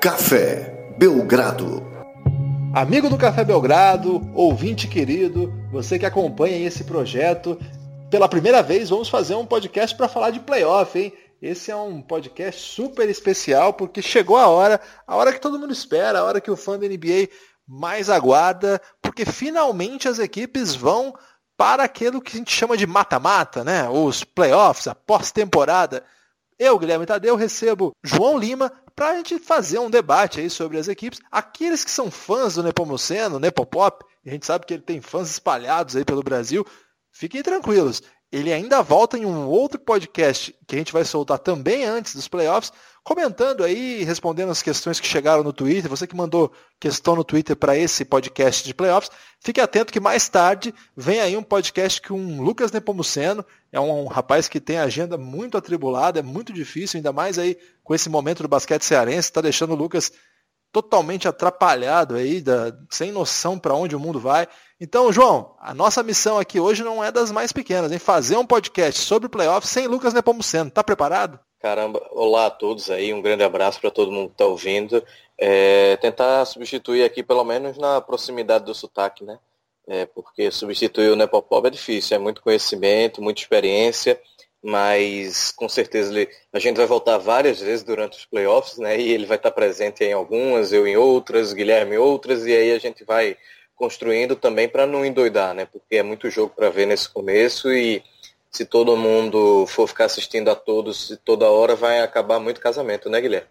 [0.00, 1.82] Café Belgrado.
[2.72, 7.58] Amigo do Café Belgrado, ouvinte querido, você que acompanha esse projeto,
[8.08, 11.12] pela primeira vez vamos fazer um podcast para falar de playoff, hein?
[11.42, 15.72] Esse é um podcast super especial porque chegou a hora, a hora que todo mundo
[15.72, 17.28] espera, a hora que o fã da NBA
[17.66, 21.12] mais aguarda, porque finalmente as equipes vão
[21.56, 23.88] para aquilo que a gente chama de mata-mata, né?
[23.88, 26.04] Os playoffs, a pós-temporada.
[26.56, 30.88] Eu, Guilherme Tadeu, recebo João Lima para a gente fazer um debate aí sobre as
[30.88, 31.20] equipes.
[31.30, 35.94] Aqueles que são fãs do Nepomuceno, Nepopop, a gente sabe que ele tem fãs espalhados
[35.94, 36.66] aí pelo Brasil,
[37.12, 38.02] fiquem tranquilos.
[38.30, 42.28] Ele ainda volta em um outro podcast que a gente vai soltar também antes dos
[42.28, 42.70] playoffs,
[43.02, 45.88] comentando aí, respondendo as questões que chegaram no Twitter.
[45.88, 49.10] Você que mandou questão no Twitter para esse podcast de playoffs,
[49.40, 53.42] fique atento que mais tarde vem aí um podcast com um Lucas Nepomuceno.
[53.72, 57.56] É um, um rapaz que tem agenda muito atribulada, é muito difícil, ainda mais aí
[57.82, 60.12] com esse momento do basquete cearense, está deixando o Lucas
[60.70, 64.46] totalmente atrapalhado aí, da, sem noção para onde o mundo vai.
[64.80, 68.46] Então, João, a nossa missão aqui hoje não é das mais pequenas, em fazer um
[68.46, 70.70] podcast sobre playoffs sem Lucas Nepomuceno.
[70.70, 71.40] Tá preparado?
[71.58, 75.02] Caramba, olá a todos aí, um grande abraço para todo mundo que está ouvindo.
[75.36, 79.40] É, tentar substituir aqui, pelo menos na proximidade do sotaque, né?
[79.88, 84.20] É, porque substituir o Nepopop é difícil, é muito conhecimento, muita experiência,
[84.62, 89.00] mas com certeza ele, a gente vai voltar várias vezes durante os playoffs, né?
[89.00, 92.70] E ele vai estar presente em algumas, eu em outras, Guilherme em outras, e aí
[92.70, 93.36] a gente vai
[93.78, 95.64] construindo também para não endoidar, né?
[95.64, 98.02] Porque é muito jogo para ver nesse começo e
[98.50, 103.20] se todo mundo for ficar assistindo a todos toda hora, vai acabar muito casamento, né,
[103.20, 103.46] Guilherme?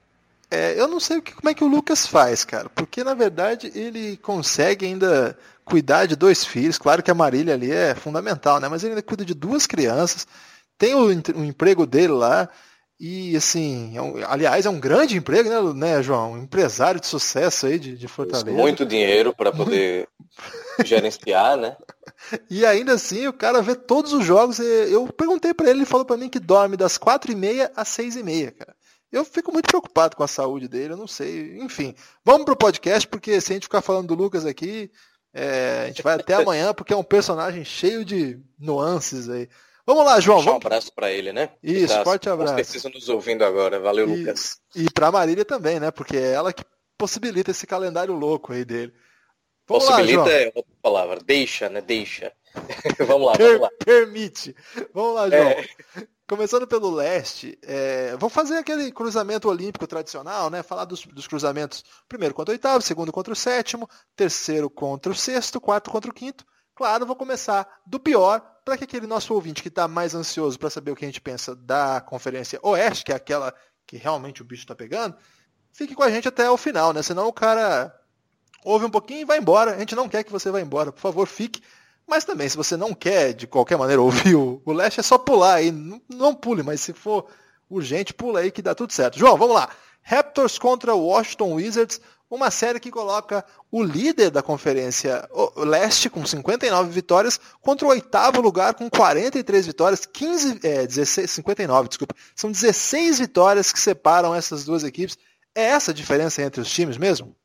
[0.49, 4.15] É, eu não sei como é que o Lucas faz, cara, porque na verdade ele
[4.17, 6.77] consegue ainda cuidar de dois filhos.
[6.77, 8.67] Claro que a Marília ali é fundamental, né?
[8.67, 10.25] Mas ele ainda cuida de duas crianças,
[10.77, 12.49] tem o, o emprego dele lá.
[12.99, 16.31] E assim, é um, aliás, é um grande emprego, né, né, João?
[16.31, 18.57] Um empresário de sucesso aí de, de Fortaleza.
[18.57, 20.07] Muito dinheiro para poder
[20.83, 21.77] gerenciar, né?
[22.49, 24.59] E ainda assim, o cara vê todos os jogos.
[24.59, 27.87] Eu perguntei para ele, ele falou para mim que dorme das quatro e meia às
[27.87, 28.75] seis e meia, cara.
[29.11, 31.59] Eu fico muito preocupado com a saúde dele, eu não sei.
[31.59, 31.93] Enfim,
[32.25, 34.91] vamos pro podcast, porque se a gente ficar falando do Lucas aqui,
[35.33, 39.47] é, a gente vai até amanhã, porque é um personagem cheio de nuances aí.
[39.87, 40.41] Vamos lá, João.
[40.41, 40.65] Vamos...
[40.65, 41.49] Um abraço para ele, né?
[41.63, 42.55] Isso, tá, forte abraço.
[42.55, 43.79] Precisam nos ouvindo agora.
[43.79, 44.59] Valeu, e, Lucas.
[44.75, 45.91] E para Marília também, né?
[45.91, 46.61] Porque é ela que
[46.97, 48.93] possibilita esse calendário louco aí dele.
[49.65, 51.19] Vamos possibilita lá, é outra palavra.
[51.25, 51.79] Deixa, né?
[51.79, 52.33] Deixa.
[53.07, 53.69] vamos lá, vamos lá.
[53.83, 54.53] Permite.
[54.93, 55.47] Vamos lá, João.
[55.47, 55.67] É.
[56.27, 60.61] Começando pelo leste, é, vamos fazer aquele cruzamento olímpico tradicional, né?
[60.61, 65.15] Falar dos, dos, cruzamentos primeiro contra o oitavo, segundo contra o sétimo, terceiro contra o
[65.15, 66.45] sexto, quarto contra o quinto.
[66.77, 70.69] Claro, vou começar do pior para que aquele nosso ouvinte que está mais ansioso para
[70.69, 73.51] saber o que a gente pensa da Conferência Oeste, que é aquela
[73.87, 75.17] que realmente o bicho está pegando,
[75.73, 77.01] fique com a gente até o final, né?
[77.01, 77.99] Senão o cara
[78.63, 79.73] ouve um pouquinho e vai embora.
[79.73, 80.91] A gente não quer que você vá embora.
[80.91, 81.63] Por favor, fique.
[82.05, 85.55] Mas também, se você não quer, de qualquer maneira, ouvir o, Leste, é só pular
[85.55, 85.71] aí.
[85.71, 87.25] Não, não pule, mas se for
[87.67, 89.17] urgente, pula aí que dá tudo certo.
[89.17, 89.67] João, vamos lá.
[90.03, 91.99] Raptors contra Washington Wizards
[92.29, 98.41] uma série que coloca o líder da Conferência Leste com 59 vitórias contra o oitavo
[98.41, 102.15] lugar com 43 vitórias, 15, é, 16, 59, desculpa.
[102.35, 105.17] São 16 vitórias que separam essas duas equipes.
[105.55, 107.35] É essa a diferença entre os times mesmo?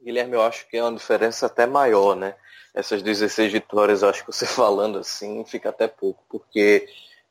[0.00, 2.36] Guilherme, eu acho que é uma diferença até maior, né?
[2.74, 6.86] Essas 16 vitórias, eu acho que você falando assim fica até pouco, porque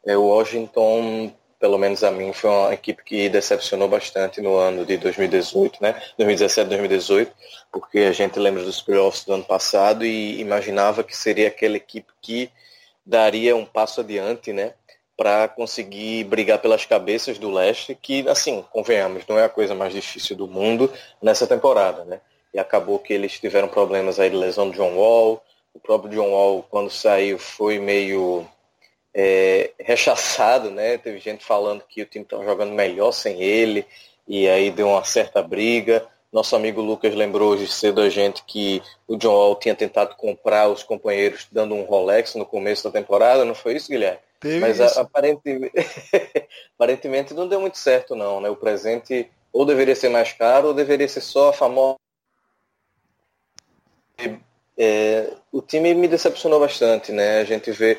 [0.06, 4.86] é, o Washington pelo menos a mim, foi uma equipe que decepcionou bastante no ano
[4.86, 5.94] de 2018, né?
[6.18, 7.32] 2017, 2018,
[7.72, 12.12] porque a gente lembra dos playoffs do ano passado e imaginava que seria aquela equipe
[12.22, 12.52] que
[13.06, 14.74] daria um passo adiante, né?
[15.16, 19.94] Para conseguir brigar pelas cabeças do leste, que, assim, convenhamos, não é a coisa mais
[19.94, 20.92] difícil do mundo
[21.22, 22.22] nessa temporada, né?
[22.54, 25.44] E acabou que eles tiveram problemas aí de lesão do John Wall.
[25.74, 28.48] O próprio John Wall, quando saiu, foi meio
[29.20, 31.00] é, rechaçado, né?
[31.00, 33.84] Teve gente falando que o time estava jogando melhor sem ele,
[34.28, 36.06] e aí deu uma certa briga.
[36.32, 40.70] Nosso amigo Lucas lembrou hoje cedo a gente que o John Wall tinha tentado comprar
[40.70, 44.20] os companheiros dando um Rolex no começo da temporada, não foi isso, Guilherme?
[44.40, 45.00] Teve Mas isso.
[45.00, 45.74] Aparentemente,
[46.78, 48.52] aparentemente não deu muito certo não, né?
[48.52, 51.98] O presente ou deveria ser mais caro ou deveria ser só a famosa
[54.78, 57.40] é, o time me decepcionou bastante, né?
[57.40, 57.98] A gente vê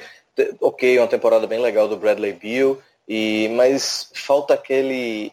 [0.60, 5.32] ok, uma temporada bem legal do Bradley Beal, e, mas falta aquele.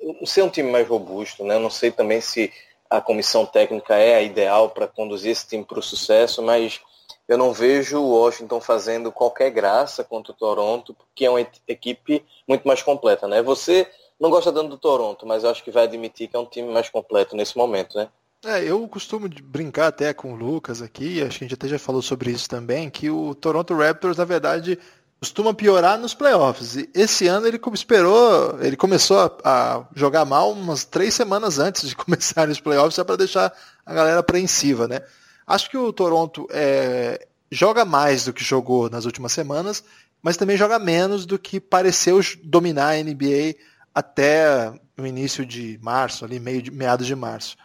[0.00, 1.54] Não sei um time mais robusto, né?
[1.54, 2.52] Eu não sei também se
[2.90, 6.80] a comissão técnica é a ideal para conduzir esse time para o sucesso, mas
[7.26, 12.24] eu não vejo o Washington fazendo qualquer graça contra o Toronto, que é uma equipe
[12.46, 13.42] muito mais completa, né?
[13.42, 13.88] Você
[14.20, 16.70] não gosta tanto do Toronto, mas eu acho que vai admitir que é um time
[16.70, 18.08] mais completo nesse momento, né?
[18.44, 21.78] É, eu costumo brincar até com o Lucas aqui, acho que a gente até já
[21.78, 24.78] falou sobre isso também, que o Toronto Raptors, na verdade,
[25.18, 26.76] costuma piorar nos playoffs.
[26.76, 31.88] E esse ano ele esperou, ele começou a, a jogar mal umas três semanas antes
[31.88, 33.52] de começar os playoffs, só para deixar
[33.86, 35.00] a galera apreensiva, né?
[35.46, 39.82] Acho que o Toronto é, joga mais do que jogou nas últimas semanas,
[40.22, 43.54] mas também joga menos do que pareceu dominar a NBA
[43.94, 47.56] até o início de março, ali meio de, meados de março.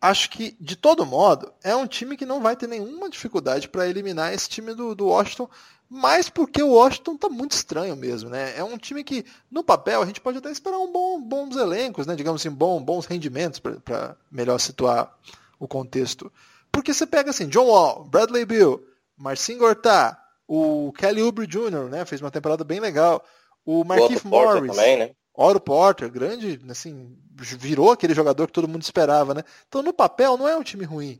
[0.00, 3.86] Acho que, de todo modo, é um time que não vai ter nenhuma dificuldade para
[3.86, 5.48] eliminar esse time do, do Washington,
[5.88, 8.56] mas porque o Washington está muito estranho mesmo, né?
[8.56, 12.06] É um time que, no papel, a gente pode até esperar um bom, bons elencos,
[12.06, 12.14] né?
[12.14, 15.12] Digamos assim, bom, bons rendimentos para melhor situar
[15.58, 16.32] o contexto.
[16.72, 18.82] Porque você pega assim, John Wall, Bradley Bill,
[19.18, 20.16] Marcin Gortat,
[20.48, 22.04] o Kelly Oubre Jr., né?
[22.06, 23.22] Fez uma temporada bem legal.
[23.64, 24.74] O Marquinhos Morris.
[24.74, 25.10] Também, né?
[25.34, 29.42] Oro Porter, grande, assim, virou aquele jogador que todo mundo esperava, né?
[29.68, 31.18] Então, no papel, não é um time ruim.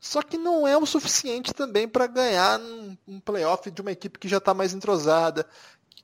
[0.00, 2.60] Só que não é o suficiente também para ganhar
[3.06, 5.46] um, playoff de uma equipe que já está mais entrosada.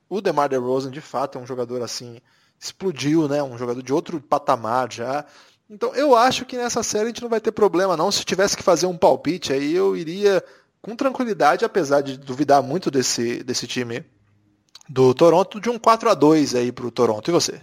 [0.09, 2.19] O DeMar DeRozan, de fato, é um jogador assim,
[2.57, 3.43] explodiu, né?
[3.43, 5.25] Um jogador de outro patamar já.
[5.69, 8.09] Então, eu acho que nessa série a gente não vai ter problema, não.
[8.09, 10.43] Se tivesse que fazer um palpite, aí eu iria
[10.81, 14.05] com tranquilidade, apesar de duvidar muito desse, desse time
[14.89, 17.29] do Toronto de um 4 a 2 aí para o Toronto.
[17.29, 17.61] E você?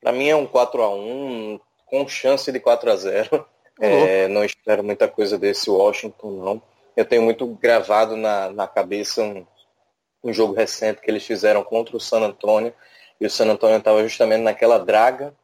[0.00, 3.46] Para mim é um 4 a 1 com chance de 4 a 0
[3.80, 6.62] é, Não espero muita coisa desse Washington, não.
[6.96, 9.44] Eu tenho muito gravado na, na cabeça um,
[10.22, 12.72] um jogo recente que eles fizeram contra o San Antonio.
[13.20, 15.34] E o San Antonio estava justamente naquela draga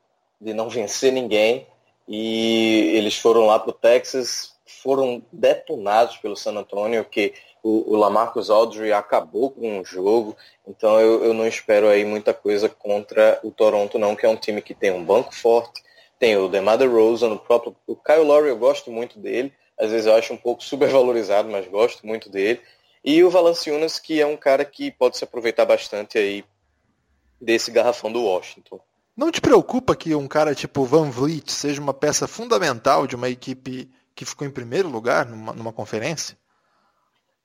[0.41, 1.67] de não vencer ninguém.
[2.07, 7.35] E eles foram lá para o Texas, foram detonados pelo San Antonio, que
[7.67, 12.33] o, o Lamarcus Aldridge acabou com o jogo, então eu, eu não espero aí muita
[12.33, 15.83] coisa contra o Toronto não, que é um time que tem um banco forte,
[16.17, 20.07] tem o DeMar DeRozan, o próprio o Kyle Lowry eu gosto muito dele, às vezes
[20.07, 22.61] eu acho um pouco supervalorizado, mas gosto muito dele.
[23.05, 26.45] E o Valanciunas, que é um cara que pode se aproveitar bastante aí
[27.41, 28.81] desse garrafão do Washington.
[29.17, 33.29] Não te preocupa que um cara tipo Van Vliet seja uma peça fundamental de uma
[33.29, 36.37] equipe que ficou em primeiro lugar numa, numa conferência?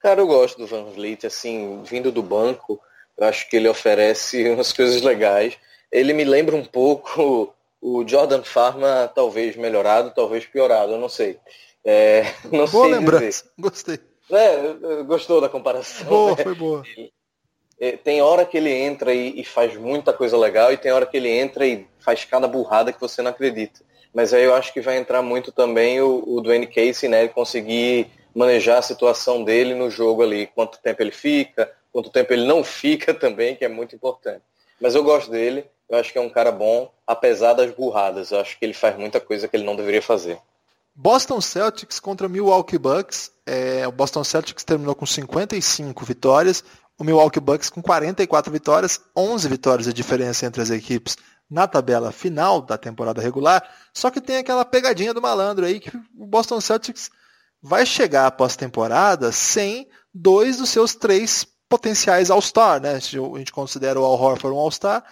[0.02, 2.82] Cara, eu gosto do Van Vliet, assim, vindo do banco,
[3.18, 5.58] eu acho que ele oferece umas coisas legais.
[5.92, 11.38] Ele me lembra um pouco o Jordan Farma, talvez melhorado, talvez piorado, eu não sei.
[11.86, 13.52] É, não boa sei lembrança, dizer.
[13.58, 14.00] gostei.
[14.30, 16.08] É, gostou da comparação?
[16.08, 16.44] Boa, né?
[16.44, 16.84] foi boa.
[17.80, 21.06] É, tem hora que ele entra e, e, faz muita coisa legal e tem hora
[21.06, 23.82] que ele entra e faz cada burrada que você não acredita.
[24.14, 27.22] Mas aí eu acho que vai entrar muito também o, o Dwayne Casey, né?
[27.22, 32.34] Ele conseguir manejar a situação dele no jogo ali, quanto tempo ele fica, quanto tempo
[32.34, 34.42] ele não fica também, que é muito importante.
[34.80, 38.32] Mas eu gosto dele, eu acho que é um cara bom, apesar das burradas.
[38.32, 40.40] Eu acho que ele faz muita coisa que ele não deveria fazer.
[40.96, 43.32] Boston Celtics contra Milwaukee Bucks.
[43.46, 46.64] É, o Boston Celtics terminou com 55 vitórias,
[46.98, 51.18] o Milwaukee Bucks com 44 vitórias, 11 vitórias de diferença entre as equipes
[51.50, 53.64] na tabela final da temporada regular.
[53.94, 57.10] Só que tem aquela pegadinha do malandro aí que o Boston Celtics
[57.62, 63.00] vai chegar após temporada sem dois dos seus três potenciais All-Star, né?
[63.00, 65.04] Se a gente considera o Al Horford um All-Star,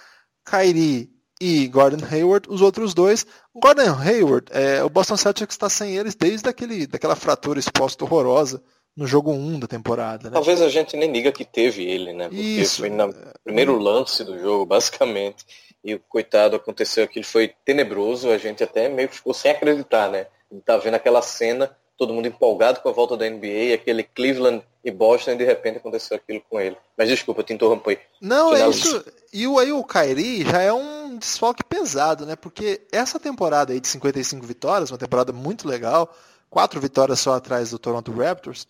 [0.45, 3.25] Kyrie e Gordon Hayward, os outros dois.
[3.55, 8.61] Gordon Hayward, é, o Boston Celtics está sem eles desde aquele, daquela fratura exposta horrorosa
[8.95, 10.29] no jogo 1 da temporada.
[10.29, 10.33] Né?
[10.33, 12.27] Talvez a gente nem diga que teve ele, né?
[12.27, 12.81] Porque Isso.
[12.81, 13.13] foi no
[13.43, 15.45] primeiro lance do jogo, basicamente.
[15.81, 20.09] E o coitado aconteceu aquilo, foi tenebroso, a gente até meio que ficou sem acreditar,
[20.09, 20.27] né?
[20.65, 24.89] Tá vendo aquela cena todo mundo empolgado com a volta da NBA, aquele Cleveland e
[24.89, 26.77] Boston, e de repente aconteceu aquilo com ele.
[26.97, 27.99] Mas desculpa, te interrompi.
[28.21, 29.05] Não, é isso.
[29.33, 32.37] E o, aí o Kyrie já é um desfalque pesado, né?
[32.37, 36.15] Porque essa temporada aí de 55 vitórias, uma temporada muito legal,
[36.49, 38.65] quatro vitórias só atrás do Toronto Raptors,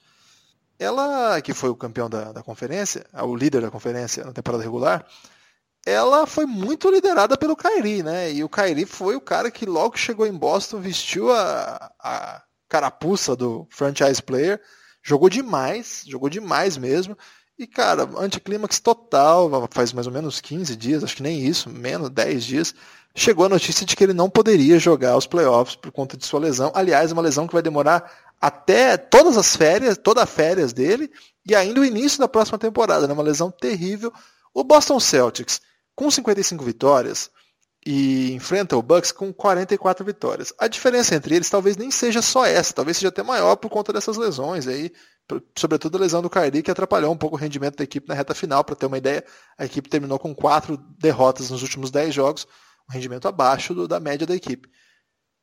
[0.79, 5.05] ela, que foi o campeão da, da conferência, o líder da conferência na temporada regular,
[5.85, 8.31] ela foi muito liderada pelo Kyrie, né?
[8.31, 13.35] E o Kyrie foi o cara que logo chegou em Boston, vestiu a, a carapuça
[13.35, 14.61] do franchise player.
[15.03, 17.17] Jogou demais, jogou demais mesmo.
[17.57, 22.09] E, cara, anticlímax total, faz mais ou menos 15 dias, acho que nem isso, menos
[22.09, 22.73] 10 dias,
[23.13, 26.39] chegou a notícia de que ele não poderia jogar os playoffs por conta de sua
[26.39, 26.71] lesão.
[26.73, 28.09] Aliás, uma lesão que vai demorar
[28.39, 31.11] até todas as férias, toda as férias dele,
[31.45, 33.13] e ainda o início da próxima temporada, né?
[33.13, 34.13] Uma lesão terrível.
[34.53, 35.59] O Boston Celtics,
[35.93, 37.29] com 55 vitórias,
[37.91, 40.53] e enfrenta o Bucks com 44 vitórias.
[40.59, 43.91] A diferença entre eles talvez nem seja só essa, talvez seja até maior por conta
[43.91, 44.91] dessas lesões aí
[45.55, 48.33] sobretudo a lesão do Kyrie, que atrapalhou um pouco o rendimento da equipe na reta
[48.33, 48.63] final.
[48.63, 49.23] Para ter uma ideia,
[49.57, 52.47] a equipe terminou com quatro derrotas nos últimos dez jogos,
[52.89, 54.69] um rendimento abaixo do, da média da equipe.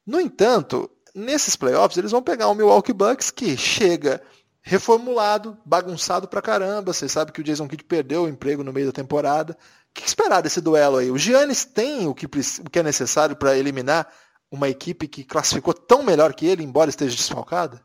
[0.07, 4.23] No entanto, nesses playoffs, eles vão pegar o Milwaukee Bucks, que chega
[4.61, 6.93] reformulado, bagunçado pra caramba.
[6.93, 9.57] Você sabe que o Jason Kidd perdeu o emprego no meio da temporada.
[9.97, 11.11] Que esperar desse duelo aí?
[11.11, 14.12] O Giannis tem o que, o que é necessário para eliminar
[14.50, 17.81] uma equipe que classificou tão melhor que ele, embora esteja desfalcada?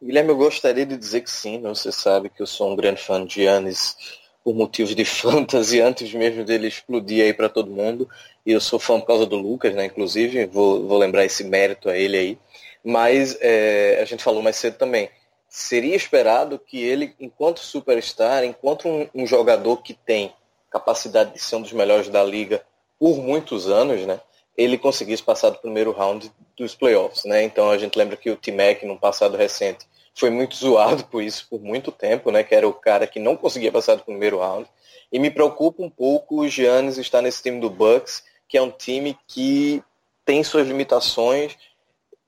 [0.00, 1.60] Guilherme, eu gostaria de dizer que sim.
[1.62, 3.96] Você sabe que eu sou um grande fã de Giannis
[4.44, 8.08] por motivos de fantasy, antes mesmo dele explodir aí para todo mundo.
[8.44, 9.86] E eu sou fã por causa do Lucas, né?
[9.86, 12.38] Inclusive, vou, vou lembrar esse mérito a ele aí.
[12.84, 15.10] Mas é, a gente falou mais cedo também
[15.48, 20.32] seria esperado que ele, enquanto superstar, enquanto um, um, jogador que tem
[20.70, 22.62] capacidade de ser um dos melhores da liga
[22.98, 24.20] por muitos anos, né,
[24.56, 27.24] ele conseguisse passar do primeiro round dos playoffs.
[27.24, 27.44] Né?
[27.44, 31.46] Então a gente lembra que o T-Mac, no passado recente, foi muito zoado por isso
[31.48, 34.68] por muito tempo, né, que era o cara que não conseguia passar do primeiro round.
[35.12, 38.70] E me preocupa um pouco o Giannis estar nesse time do Bucks, que é um
[38.70, 39.82] time que
[40.24, 41.56] tem suas limitações,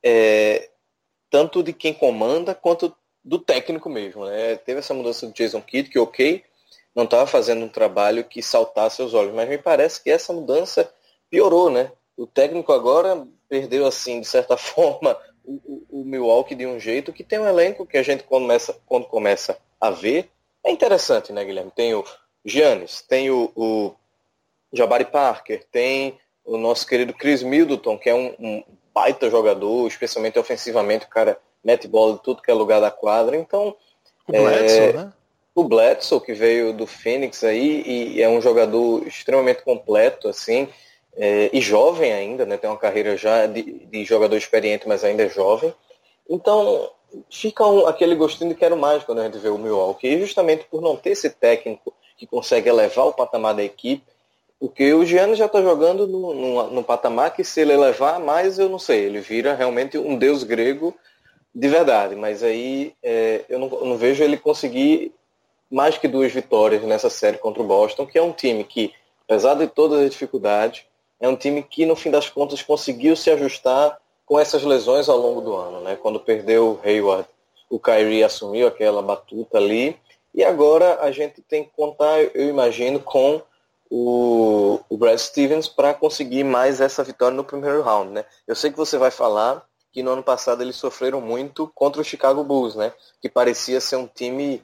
[0.02, 0.70] é,
[1.28, 4.24] tanto de quem comanda quanto do técnico mesmo.
[4.24, 4.56] Né?
[4.56, 6.42] Teve essa mudança do Jason Kidd, que ok,
[6.94, 10.92] não estava fazendo um trabalho que saltasse aos olhos, mas me parece que essa mudança
[11.28, 11.92] piorou, né?
[12.16, 17.24] O técnico agora perdeu, assim, de certa forma, o, o, Milwaukee de um jeito que
[17.24, 20.30] tem um elenco que a gente começa, quando começa a ver,
[20.64, 21.72] é interessante, né, Guilherme?
[21.74, 22.04] Tem o
[22.44, 23.94] Giannis, tem o, o
[24.72, 30.38] Jabari Parker, tem o nosso querido Chris Middleton, que é um, um baita jogador, especialmente
[30.38, 33.36] ofensivamente, o cara mete bola de tudo que é lugar da quadra.
[33.36, 33.76] Então,
[34.26, 35.12] o Bledsoe, é, né?
[35.54, 40.68] O Bledsoe, que veio do Phoenix aí, e é um jogador extremamente completo, assim,
[41.16, 42.56] é, e jovem ainda, né?
[42.56, 45.74] Tem uma carreira já de, de jogador experiente, mas ainda é jovem.
[46.28, 46.90] Então,
[47.28, 50.20] fica um, aquele gostinho de quero mais quando a gente vê o Milwaukee.
[50.20, 54.04] Justamente por não ter esse técnico que consegue elevar o patamar da equipe,
[54.58, 58.78] porque o Giannis já está jogando no, patamar que se ele elevar mais, eu não
[58.78, 60.94] sei, ele vira realmente um deus grego
[61.54, 65.14] de verdade, mas aí é, eu, não, eu, não, vejo ele conseguir
[65.70, 68.92] mais que duas vitórias nessa série contra o Boston, que é um time que,
[69.24, 70.84] apesar de todas as dificuldades,
[71.20, 75.18] é um time que no fim das contas conseguiu se ajustar com essas lesões ao
[75.18, 75.80] longo do ano.
[75.80, 75.96] Né?
[75.96, 77.26] Quando perdeu o Hayward,
[77.68, 79.96] o Kyrie assumiu aquela batuta ali,
[80.34, 83.42] e agora a gente tem que contar, eu imagino, com
[83.90, 88.12] o, o Brad Stevens para conseguir mais essa vitória no primeiro round.
[88.12, 88.24] Né?
[88.46, 92.04] Eu sei que você vai falar que no ano passado eles sofreram muito contra o
[92.04, 92.92] Chicago Bulls, né?
[93.20, 94.62] Que parecia ser um time,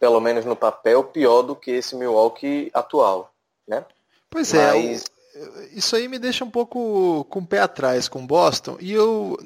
[0.00, 3.32] pelo menos no papel, pior do que esse Milwaukee atual,
[3.68, 3.84] né?
[4.30, 5.04] Pois é, Mas...
[5.34, 9.38] é, isso aí me deixa um pouco com o pé atrás com Boston e eu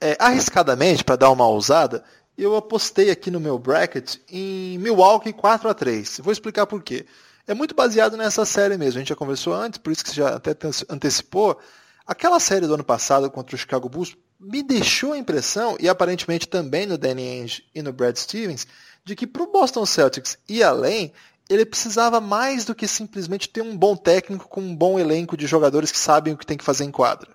[0.00, 2.04] é, arriscadamente para dar uma ousada,
[2.38, 6.20] eu apostei aqui no meu bracket em Milwaukee 4 a 3.
[6.22, 7.04] Vou explicar por quê.
[7.46, 8.98] É muito baseado nessa série mesmo.
[8.98, 10.56] A gente já conversou antes, por isso que você já até
[10.88, 11.58] antecipou.
[12.06, 16.48] Aquela série do ano passado contra o Chicago Bulls me deixou a impressão, e aparentemente
[16.48, 18.66] também no Danny Ainge e no Brad Stevens,
[19.10, 21.12] de que para o Boston Celtics ir além,
[21.48, 25.48] ele precisava mais do que simplesmente ter um bom técnico com um bom elenco de
[25.48, 27.28] jogadores que sabem o que tem que fazer em quadra.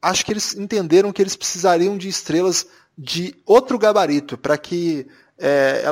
[0.00, 2.66] Acho que eles entenderam que eles precisariam de estrelas
[2.96, 5.84] de outro gabarito para que é,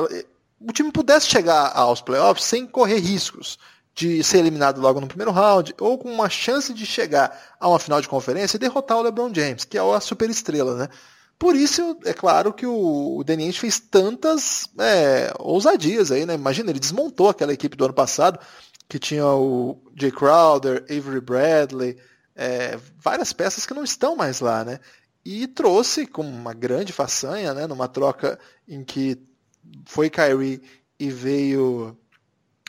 [0.61, 3.59] o time pudesse chegar aos playoffs sem correr riscos
[3.93, 7.79] de ser eliminado logo no primeiro round, ou com uma chance de chegar a uma
[7.79, 10.87] final de conferência e derrotar o LeBron James, que é a superestrela, né?
[11.41, 16.35] Por isso, é claro que o, o Ainge fez tantas é, ousadias aí, né?
[16.35, 18.37] Imagina, ele desmontou aquela equipe do ano passado,
[18.87, 21.97] que tinha o Jay Crowder, Avery Bradley,
[22.35, 24.79] é, várias peças que não estão mais lá, né?
[25.25, 27.65] E trouxe com uma grande façanha, né?
[27.65, 29.19] Numa troca em que
[29.87, 30.61] foi Kyrie
[30.99, 31.97] e veio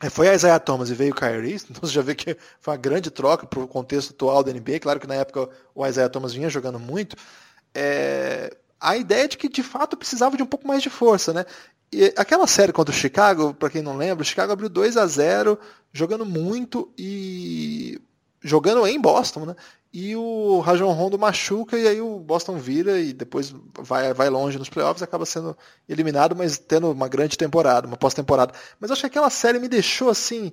[0.02, 2.72] é, foi a Isaiah Thomas e veio o Kyrie, então você já vê que foi
[2.72, 4.80] uma grande troca para o contexto atual da NBA.
[4.80, 7.16] Claro que na época o Isaiah Thomas vinha jogando muito.
[7.74, 11.46] É, a ideia de que de fato precisava de um pouco mais de força, né?
[11.92, 15.06] E aquela série contra o Chicago, para quem não lembra, o Chicago abriu 2 a
[15.06, 15.58] 0
[15.92, 18.00] jogando muito e
[18.42, 19.56] jogando em Boston, né?
[19.92, 24.58] e o Rajon Rondo machuca e aí o Boston vira e depois vai, vai longe
[24.58, 28.54] nos playoffs acaba sendo eliminado, mas tendo uma grande temporada, uma pós-temporada.
[28.80, 30.50] Mas acho que aquela série me deixou assim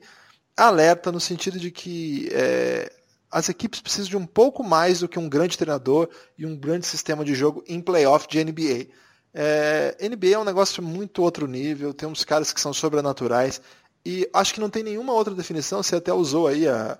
[0.57, 2.91] alerta no sentido de que é,
[3.31, 6.85] as equipes precisam de um pouco mais do que um grande treinador e um grande
[6.85, 8.87] sistema de jogo em playoff de NBA.
[9.33, 13.61] É, NBA é um negócio muito outro nível, tem uns caras que são sobrenaturais
[14.03, 16.97] e acho que não tem nenhuma outra definição, você até usou aí a,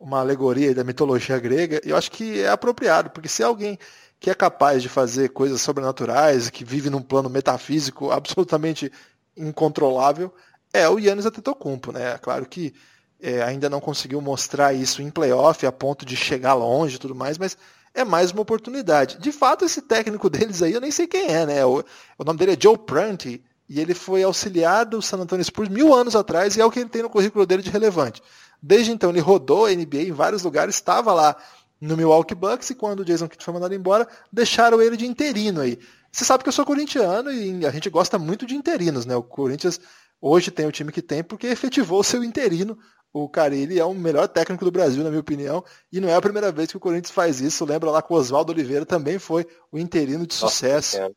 [0.00, 3.78] uma alegoria da mitologia grega, eu acho que é apropriado, porque se alguém
[4.18, 8.90] que é capaz de fazer coisas sobrenaturais, que vive num plano metafísico absolutamente
[9.36, 10.34] incontrolável,
[10.72, 12.18] é o Yannis Antetokounmpo, né?
[12.18, 12.74] Claro que
[13.20, 17.14] é, ainda não conseguiu mostrar isso em playoff a ponto de chegar longe e tudo
[17.14, 17.56] mais, mas
[17.94, 19.18] é mais uma oportunidade.
[19.18, 21.64] De fato, esse técnico deles aí, eu nem sei quem é, né?
[21.64, 21.84] O,
[22.18, 25.94] o nome dele é Joe Prunty, e ele foi auxiliar do San Antonio Spurs mil
[25.94, 28.22] anos atrás, e é o que ele tem no currículo dele de relevante.
[28.62, 31.36] Desde então, ele rodou a NBA em vários lugares, estava lá
[31.80, 35.60] no Milwaukee Bucks, e quando o Jason Kidd foi mandado embora, deixaram ele de interino
[35.60, 35.78] aí.
[36.10, 39.14] Você sabe que eu sou corintiano e a gente gosta muito de interinos, né?
[39.14, 39.78] O Corinthians
[40.20, 42.78] hoje tem o time que tem porque efetivou seu interino.
[43.12, 46.20] O Carilli é o melhor técnico do Brasil, na minha opinião, e não é a
[46.20, 47.64] primeira vez que o Corinthians faz isso.
[47.64, 50.98] Lembra lá que o Oswaldo Oliveira também foi o interino de sucesso.
[50.98, 51.14] Nossa,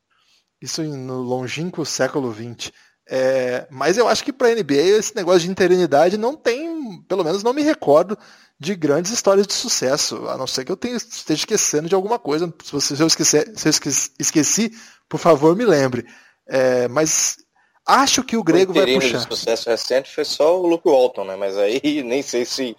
[0.62, 2.72] isso no longínquo século XX.
[3.10, 7.24] É, mas eu acho que para a NBA esse negócio de interinidade não tem, pelo
[7.24, 8.18] menos não me recordo
[8.60, 12.20] de grandes histórias de sucesso, a não ser que eu tenha, esteja esquecendo de alguma
[12.20, 12.54] coisa.
[12.64, 13.72] Se, você, se eu, esquecer, se eu
[14.20, 14.72] esqueci,
[15.10, 16.06] por favor me lembre.
[16.48, 17.38] É, mas
[17.86, 19.18] acho que o grego o vai puxar.
[19.18, 21.36] de sucesso recente foi só o Luke Walton, né?
[21.36, 22.76] Mas aí nem sei se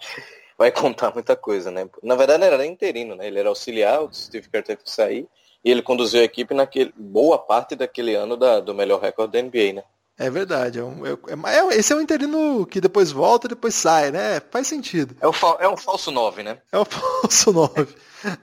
[0.57, 1.87] vai contar muita coisa, né?
[2.01, 3.27] Na verdade não era nem interino, né?
[3.27, 5.27] Ele era auxiliar, o Steve Kerr teve que sair
[5.63, 9.41] e ele conduziu a equipe naquele boa parte daquele ano da, do melhor recorde da
[9.41, 9.83] NBA, né?
[10.17, 10.79] É verdade.
[10.79, 14.41] É um, é, é, esse é um interino que depois volta e depois sai, né?
[14.51, 15.15] Faz sentido.
[15.19, 16.59] É, o, é um falso 9, né?
[16.71, 17.87] É o falso 9.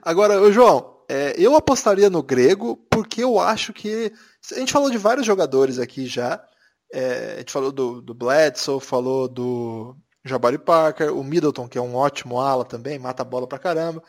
[0.02, 4.12] Agora, ô João, é, eu apostaria no grego porque eu acho que.
[4.52, 6.42] A gente falou de vários jogadores aqui já.
[6.92, 11.82] É, a gente falou do, do Bledsoe, falou do Jabari Parker, o Middleton, que é
[11.82, 14.02] um ótimo ala também, mata a bola pra caramba.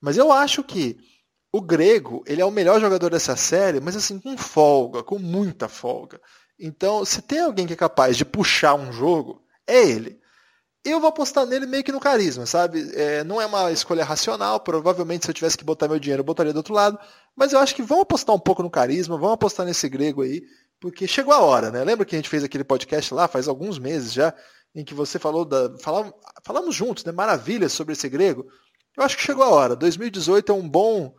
[0.00, 0.98] Mas eu acho que
[1.52, 5.68] o grego, ele é o melhor jogador dessa série, mas assim, com folga, com muita
[5.68, 6.20] folga.
[6.58, 10.20] Então, se tem alguém que é capaz de puxar um jogo, é ele.
[10.84, 12.88] Eu vou apostar nele meio que no carisma, sabe?
[12.94, 16.24] É, não é uma escolha racional, provavelmente se eu tivesse que botar meu dinheiro, eu
[16.24, 16.98] botaria do outro lado.
[17.34, 20.42] Mas eu acho que vamos apostar um pouco no carisma, vamos apostar nesse grego aí,
[20.80, 21.82] porque chegou a hora, né?
[21.84, 24.34] Lembra que a gente fez aquele podcast lá, faz alguns meses já,
[24.74, 25.76] em que você falou da.
[25.78, 26.12] Falamos,
[26.44, 27.12] falamos juntos, né?
[27.12, 28.46] Maravilhas sobre esse grego.
[28.96, 29.76] Eu acho que chegou a hora.
[29.76, 31.14] 2018 é um bom,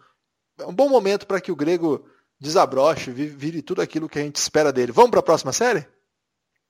[0.60, 2.08] é um bom momento para que o grego
[2.40, 4.92] desabroche, vire tudo aquilo que a gente espera dele.
[4.92, 5.88] Vamos para a próxima série?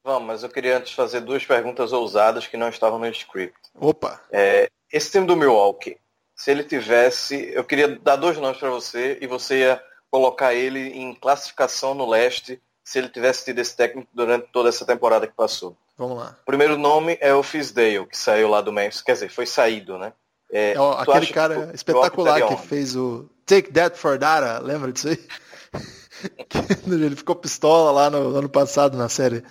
[0.04, 3.58] Vamos, mas eu queria antes fazer duas perguntas ousadas que não estavam no script.
[3.76, 4.22] Opa!
[4.32, 5.98] É, esse time do Milwaukee,
[6.34, 7.52] se ele tivesse.
[7.54, 12.08] Eu queria dar dois nomes para você e você ia colocar ele em classificação no
[12.08, 15.76] leste se ele tivesse tido esse técnico durante toda essa temporada que passou.
[15.98, 16.38] Vamos lá.
[16.42, 19.02] O primeiro nome é o Fisdale, que saiu lá do Memphis.
[19.02, 20.14] Quer dizer, foi saído, né?
[20.50, 25.10] É, é aquele cara que espetacular que fez o Take That for Data, lembra disso
[25.10, 25.20] aí?
[26.88, 29.44] ele ficou pistola lá no, no ano passado na série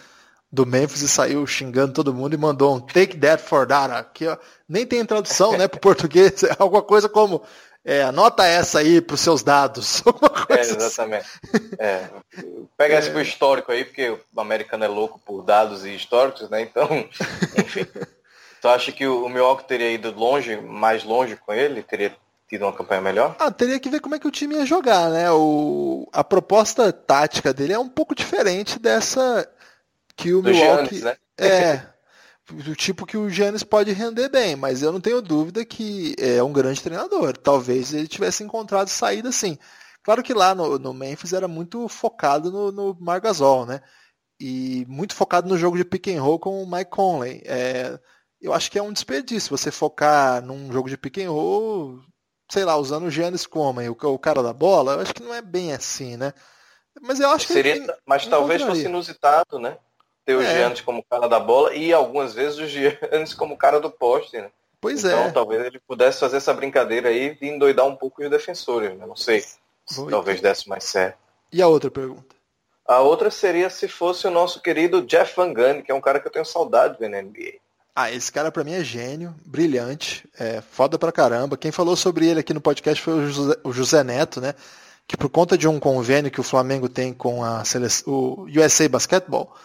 [0.50, 4.26] do Memphis e saiu xingando todo mundo e mandou um Take That for Data, que
[4.26, 7.42] ó, nem tem tradução né, para o português, é alguma coisa como
[7.86, 10.02] é, anota essa aí para os seus dados.
[10.48, 10.76] É, assim.
[10.76, 11.26] exatamente.
[11.52, 11.70] Assim.
[11.78, 12.08] É.
[12.76, 12.98] Pega é.
[12.98, 16.60] esse pro histórico aí, porque o americano é louco por dados e históricos, né?
[16.62, 16.88] Então,
[17.58, 17.84] enfim.
[18.60, 21.82] Tu acha que o Milwaukee teria ido longe, mais longe com ele?
[21.82, 22.14] Teria
[22.48, 23.34] tido uma campanha melhor?
[23.38, 25.30] Ah, teria que ver como é que o time ia jogar, né?
[25.32, 29.48] O, a proposta tática dele é um pouco diferente dessa
[30.14, 30.98] que o Do Milwaukee.
[30.98, 31.16] Giannis, né?
[31.38, 31.82] É.
[32.52, 36.42] do tipo que o Giannis pode render bem, mas eu não tenho dúvida que é
[36.42, 37.36] um grande treinador.
[37.36, 39.58] Talvez ele tivesse encontrado saída sim.
[40.02, 43.80] Claro que lá no, no Memphis era muito focado no, no Margasol, né?
[44.40, 47.42] E muito focado no jogo de pick and roll com o Mike Conley.
[47.44, 47.98] É,
[48.40, 52.00] eu acho que é um desperdício você focar num jogo de pick and roll
[52.50, 55.42] sei lá, usando o Giannis como o, cara da bola, eu acho que não é
[55.42, 56.32] bem assim, né?
[57.00, 57.52] Mas eu acho que.
[57.52, 59.76] Seria, tem, mas talvez fosse inusitado, né?
[60.26, 60.54] Ter o é.
[60.54, 64.50] Giannis como cara da bola e algumas vezes o Giannis como cara do poste, né?
[64.80, 65.20] Pois então, é.
[65.22, 69.06] Então talvez ele pudesse fazer essa brincadeira aí e endoidar um pouco os defensores, né?
[69.06, 69.40] Não sei.
[69.40, 71.16] Se talvez desse mais certo.
[71.52, 72.36] E a outra pergunta?
[72.86, 76.20] A outra seria se fosse o nosso querido Jeff Van Gundy, que é um cara
[76.20, 77.54] que eu tenho saudade de ver na NBA.
[77.94, 81.56] Ah, esse cara para mim é gênio, brilhante, é foda pra caramba.
[81.56, 84.54] Quem falou sobre ele aqui no podcast foi o José, o José Neto, né?
[85.08, 88.88] Que por conta de um convênio que o Flamengo tem com a seleção, o USA
[88.88, 89.56] Basketball,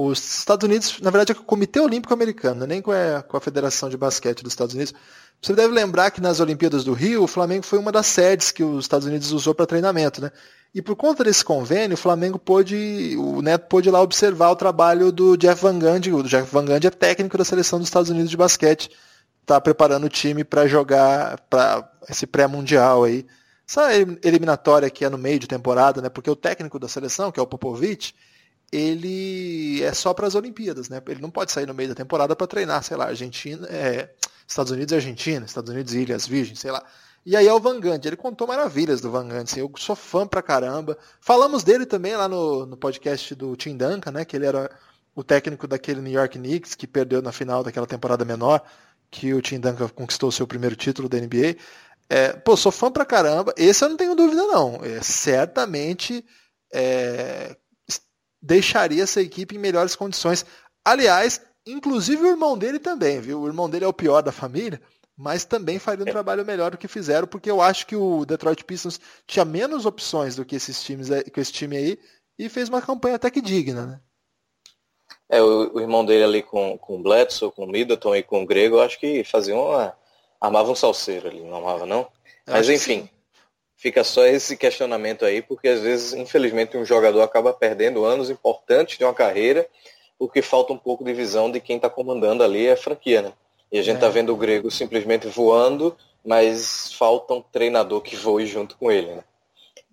[0.00, 3.40] os Estados Unidos, na verdade, é o Comitê Olímpico Americano, nem com a, com a
[3.40, 4.94] Federação de Basquete dos Estados Unidos.
[5.42, 8.62] Você deve lembrar que nas Olimpíadas do Rio, o Flamengo foi uma das sedes que
[8.62, 10.30] os Estados Unidos usou para treinamento, né?
[10.72, 15.10] E por conta desse convênio, o Flamengo pôde, o Neto pôde lá observar o trabalho
[15.10, 16.12] do Jeff Van Gundy.
[16.12, 18.90] O Jeff Van Gundy é técnico da seleção dos Estados Unidos de basquete.
[19.42, 23.26] Está preparando o time para jogar para esse pré-mundial aí.
[23.68, 26.08] Essa eliminatória que é no meio de temporada, né?
[26.08, 28.14] Porque o técnico da seleção, que é o Popovich,
[28.70, 31.00] ele é só para as Olimpíadas, né?
[31.08, 34.10] Ele não pode sair no meio da temporada para treinar, sei lá, Argentina, é,
[34.46, 36.84] Estados Unidos e Argentina, Estados Unidos e Ilhas Virgens, sei lá.
[37.24, 38.08] E aí é o Van Gundy.
[38.08, 39.42] Ele contou maravilhas do Van Gundy.
[39.42, 40.96] Assim, eu sou fã pra caramba.
[41.20, 44.24] Falamos dele também lá no, no podcast do Tim Duncan, né?
[44.24, 44.70] Que ele era
[45.14, 48.62] o técnico daquele New York Knicks que perdeu na final daquela temporada menor,
[49.10, 51.56] que o Tim Duncan conquistou o seu primeiro título da NBA.
[52.08, 53.52] É, pô, sou fã pra caramba.
[53.56, 54.80] Esse eu não tenho dúvida, não.
[54.82, 56.24] É, certamente
[56.72, 57.56] é,
[58.40, 60.44] deixaria essa equipe em melhores condições.
[60.84, 63.40] Aliás, inclusive o irmão dele também, viu?
[63.40, 64.80] O irmão dele é o pior da família,
[65.16, 66.12] mas também faria um é.
[66.12, 70.36] trabalho melhor do que fizeram, porque eu acho que o Detroit Pistons tinha menos opções
[70.36, 71.98] do que esses times, que esse time aí,
[72.38, 74.00] e fez uma campanha até que digna, né?
[75.28, 78.42] É, o, o irmão dele ali com, com o Bledsoe, com o Middleton e com
[78.42, 79.94] o Grego, eu acho que faziam uma.
[80.40, 82.08] armavam um salseiro ali, não armava não?
[82.46, 83.10] Eu Mas enfim,
[83.78, 88.98] fica só esse questionamento aí, porque às vezes, infelizmente, um jogador acaba perdendo anos importantes
[88.98, 89.66] de uma carreira,
[90.18, 93.32] porque falta um pouco de visão de quem está comandando ali a franquia, né?
[93.70, 94.10] E a gente está é.
[94.10, 99.24] vendo o Grego simplesmente voando, mas falta um treinador que voe junto com ele, né?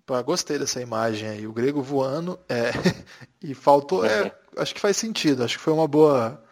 [0.06, 1.48] Pô, gostei dessa imagem aí.
[1.48, 2.72] O grego voando é...
[3.42, 4.06] e faltou.
[4.06, 5.44] É, acho que faz sentido.
[5.44, 6.44] Acho que foi uma boa.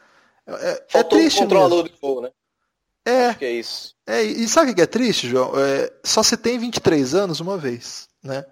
[0.48, 1.96] É, é faltou é triste um controlador mesmo.
[1.96, 2.32] de voo, né?
[3.06, 3.28] É.
[3.28, 3.96] Acho que é isso.
[4.08, 5.54] É, e sabe o que é triste, João?
[5.58, 8.46] É, só se tem 23 anos uma vez, né?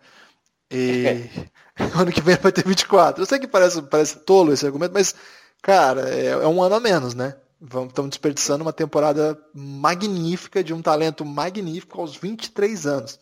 [0.69, 1.29] E
[1.95, 3.21] ano que vem vai ter 24.
[3.21, 5.15] Eu sei que parece, parece tolo esse argumento, mas,
[5.61, 7.35] cara, é, é um ano a menos, né?
[7.61, 13.19] Estamos desperdiçando uma temporada magnífica de um talento magnífico aos 23 anos.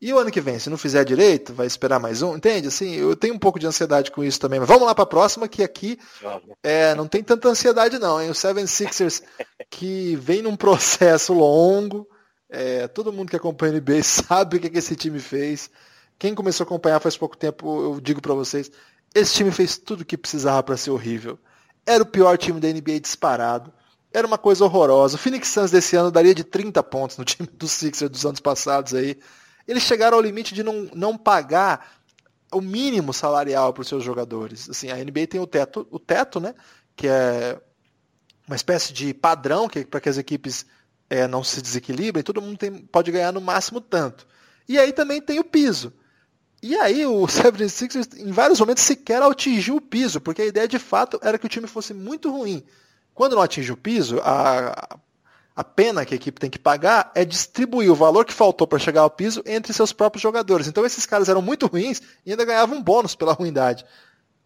[0.00, 2.68] E o ano que vem, se não fizer direito, vai esperar mais um, entende?
[2.68, 4.60] Assim, eu tenho um pouco de ansiedade com isso também.
[4.60, 5.98] Mas vamos lá para a próxima, que aqui
[6.62, 8.30] é, não tem tanta ansiedade não, hein?
[8.30, 9.22] O Seven Sixers,
[9.68, 12.08] que vem num processo longo,
[12.48, 15.68] é, todo mundo que acompanha o NBA sabe o que, que esse time fez.
[16.16, 18.70] Quem começou a acompanhar faz pouco tempo, eu digo para vocês,
[19.12, 21.38] esse time fez tudo o que precisava para ser horrível.
[21.84, 23.72] Era o pior time da NBA disparado.
[24.12, 25.16] Era uma coisa horrorosa.
[25.16, 28.40] O Phoenix Suns desse ano daria de 30 pontos no time dos Sixers dos anos
[28.40, 29.18] passados aí.
[29.68, 32.00] Eles chegaram ao limite de não, não pagar
[32.50, 34.70] o mínimo salarial para os seus jogadores.
[34.70, 36.54] Assim, a NBA tem o teto, o teto, né?
[36.96, 37.60] Que é
[38.46, 40.64] uma espécie de padrão que para que as equipes
[41.10, 44.26] é, não se desequilibrem, todo mundo tem, pode ganhar no máximo tanto.
[44.66, 45.92] E aí também tem o piso.
[46.62, 50.78] E aí o 76ers em vários momentos sequer atingiu o piso, porque a ideia de
[50.78, 52.64] fato era que o time fosse muito ruim.
[53.14, 54.98] Quando não atinge o piso, a,
[55.58, 58.78] a pena que a equipe tem que pagar é distribuir o valor que faltou para
[58.78, 60.68] chegar ao piso entre seus próprios jogadores.
[60.68, 63.84] Então esses caras eram muito ruins e ainda ganhavam um bônus pela ruindade.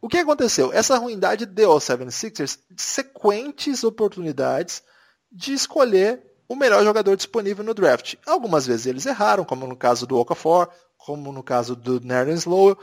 [0.01, 0.73] O que aconteceu?
[0.73, 4.83] Essa ruindade deu aos 76ers sequentes oportunidades
[5.31, 8.15] de escolher o melhor jogador disponível no draft.
[8.27, 12.79] Algumas vezes eles erraram, como no caso do Okafor, como no caso do Nerlens Lowell,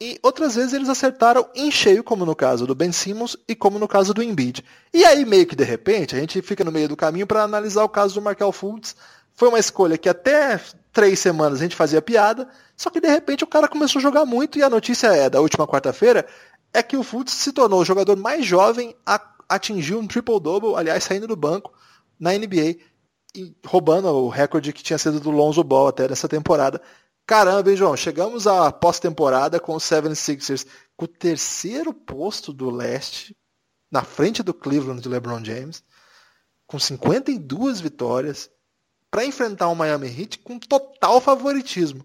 [0.00, 3.78] e outras vezes eles acertaram em cheio, como no caso do Ben Simmons e como
[3.78, 4.64] no caso do Embiid.
[4.92, 7.84] E aí, meio que de repente, a gente fica no meio do caminho para analisar
[7.84, 8.96] o caso do Markel Fultz.
[9.34, 10.60] Foi uma escolha que até
[10.92, 14.24] três semanas a gente fazia piada, só que de repente o cara começou a jogar
[14.24, 16.26] muito e a notícia é da última quarta-feira
[16.72, 21.04] é que o Fultz se tornou o jogador mais jovem a atingir um triple-double, aliás,
[21.04, 21.72] saindo do banco
[22.18, 22.76] na NBA,
[23.34, 26.80] e roubando o recorde que tinha sido do Lonzo Ball até nessa temporada.
[27.26, 27.96] Caramba, hein, João?
[27.96, 33.36] Chegamos à pós-temporada com o 76ers com o terceiro posto do leste,
[33.90, 35.82] na frente do Cleveland de LeBron James,
[36.66, 38.50] com 52 vitórias,
[39.10, 42.04] para enfrentar o Miami Heat com total favoritismo.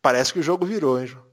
[0.00, 1.26] Parece que o jogo virou, hein, João?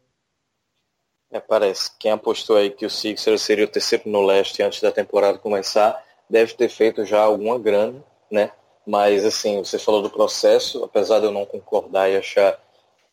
[1.30, 1.92] É, parece.
[2.00, 6.02] Quem apostou aí que o Sixers seria o terceiro no leste antes da temporada começar,
[6.30, 8.52] deve ter feito já alguma grana, né?
[8.86, 12.60] Mas, assim, você falou do processo, apesar de eu não concordar e achar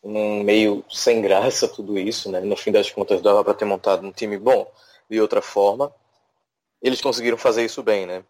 [0.03, 2.39] um meio sem graça tudo isso, né?
[2.39, 4.69] No fim das contas dava para ter montado um time bom
[5.09, 5.93] de outra forma.
[6.81, 8.23] Eles conseguiram fazer isso bem, né?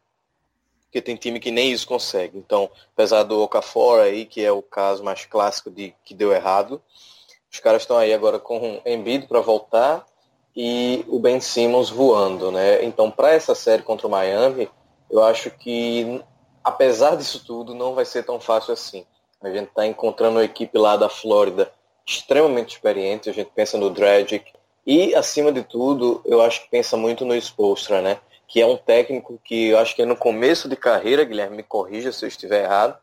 [0.84, 2.38] Porque tem time que nem isso consegue.
[2.38, 6.82] Então, apesar do Okafor aí, que é o caso mais clássico de que deu errado,
[7.50, 10.06] os caras estão aí agora com o Embiid para voltar
[10.54, 12.84] e o Ben Simmons voando, né?
[12.84, 14.70] Então, para essa série contra o Miami,
[15.10, 16.22] eu acho que
[16.64, 19.06] apesar disso tudo, não vai ser tão fácil assim.
[19.42, 21.72] A gente está encontrando uma equipe lá da Flórida
[22.06, 23.30] extremamente experiente.
[23.30, 24.52] A gente pensa no Dragic.
[24.86, 28.20] E, acima de tudo, eu acho que pensa muito no Spolstra, né?
[28.48, 32.12] Que é um técnico que eu acho que no começo de carreira, Guilherme, me corrija
[32.12, 32.98] se eu estiver errado,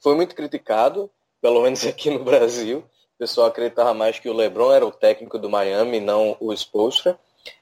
[0.00, 2.78] foi muito criticado, pelo menos aqui no Brasil.
[2.78, 7.18] O pessoal acreditava mais que o LeBron era o técnico do Miami, não o Spolstra.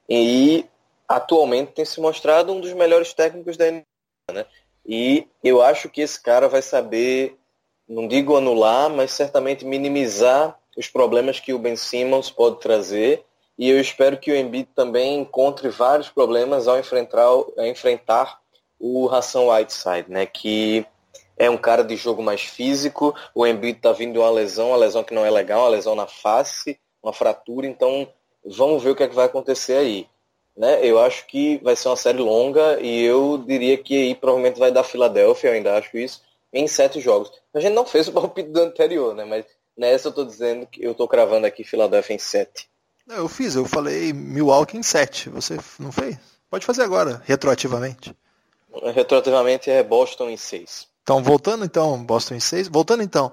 [0.08, 0.66] E
[1.08, 3.84] atualmente tem se mostrado um dos melhores técnicos da NBA,
[4.32, 4.46] né?
[4.84, 7.38] E eu acho que esse cara vai saber
[7.92, 13.24] não digo anular, mas certamente minimizar os problemas que o Ben Simmons pode trazer.
[13.58, 18.40] E eu espero que o Embiid também encontre vários problemas ao enfrentar, ao enfrentar
[18.80, 20.26] o Hassan Whiteside, né?
[20.26, 20.86] Que
[21.36, 24.76] é um cara de jogo mais físico, o Embiid tá vindo de uma lesão, uma
[24.76, 28.08] lesão que não é legal, uma lesão na face, uma fratura, então
[28.44, 30.06] vamos ver o que, é que vai acontecer aí.
[30.56, 30.80] Né?
[30.82, 34.70] Eu acho que vai ser uma série longa e eu diria que aí provavelmente vai
[34.70, 36.22] dar Filadélfia, eu ainda acho isso,
[36.52, 37.30] em sete jogos.
[37.54, 39.24] A gente não fez o palpite do anterior, né?
[39.24, 39.44] Mas
[39.76, 42.68] nessa eu tô dizendo que eu tô cravando aqui Filadélfia em sete.
[43.08, 45.28] Eu fiz, eu falei Milwaukee em sete.
[45.30, 46.16] Você não fez?
[46.48, 48.14] Pode fazer agora, retroativamente.
[48.94, 50.86] Retroativamente é Boston em seis.
[51.02, 52.68] Então, voltando então, Boston em seis.
[52.68, 53.32] Voltando então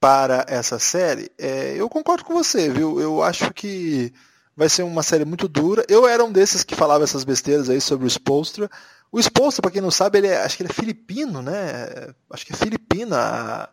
[0.00, 3.00] para essa série, é, eu concordo com você, viu?
[3.00, 4.12] Eu acho que
[4.56, 5.84] vai ser uma série muito dura.
[5.88, 8.70] Eu era um desses que falava essas besteiras aí sobre o Spolstra.
[9.10, 12.12] O Spolstra, para quem não sabe, ele é, acho que ele é filipino, né?
[12.30, 13.68] Acho que é filipina a,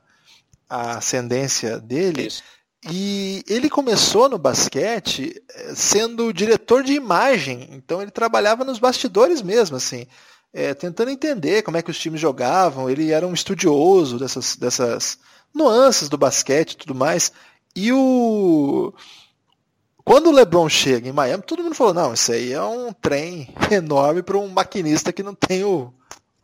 [0.70, 2.28] a ascendência dele.
[2.28, 2.44] Isso.
[2.90, 9.44] E ele começou no basquete eh, sendo diretor de imagem, então ele trabalhava nos bastidores
[9.44, 10.08] mesmo, assim,
[10.52, 12.90] é, tentando entender como é que os times jogavam.
[12.90, 15.20] Ele era um estudioso dessas, dessas
[15.54, 17.32] nuances do basquete e tudo mais.
[17.76, 18.94] E o
[20.04, 23.54] quando o LeBron chega em Miami, todo mundo falou: não, isso aí é um trem
[23.72, 25.94] enorme para um maquinista que não tem o,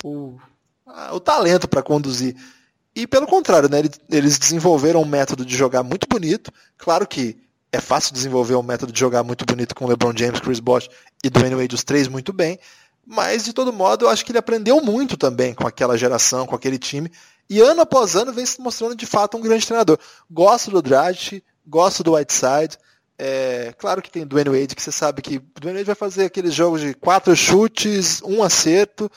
[0.03, 0.37] o,
[1.11, 2.35] o talento para conduzir.
[2.95, 6.51] E pelo contrário, né, eles desenvolveram um método de jogar muito bonito.
[6.77, 7.37] Claro que
[7.71, 10.89] é fácil desenvolver um método de jogar muito bonito com LeBron James, Chris Bosh
[11.23, 12.57] e Dwayne Wade, os três muito bem.
[13.05, 16.55] Mas, de todo modo, eu acho que ele aprendeu muito também com aquela geração, com
[16.55, 17.11] aquele time.
[17.49, 19.97] E ano após ano vem se mostrando de fato um grande treinador.
[20.29, 22.77] Gosto do Dragic, gosto do Whiteside.
[23.17, 26.25] É, claro que tem Dwayne Wade, que você sabe que o Dwayne Wade vai fazer
[26.25, 29.09] aqueles jogos de quatro chutes, um acerto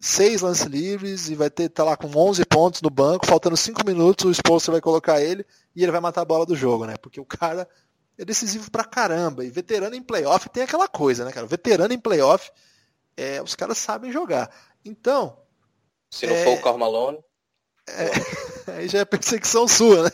[0.00, 3.84] seis lances livres e vai ter tá lá com 11 pontos no banco, faltando 5
[3.84, 6.96] minutos, o Spolster vai colocar ele e ele vai matar a bola do jogo, né?
[6.96, 7.68] Porque o cara
[8.16, 9.44] é decisivo pra caramba.
[9.44, 11.46] E veterano em playoff tem aquela coisa, né, cara?
[11.46, 12.50] Veterano em playoff,
[13.16, 14.50] é, os caras sabem jogar.
[14.84, 15.38] Então.
[16.10, 17.18] Se não é, for o Carmalone.
[17.96, 20.10] É, aí já é perseguição sua, né?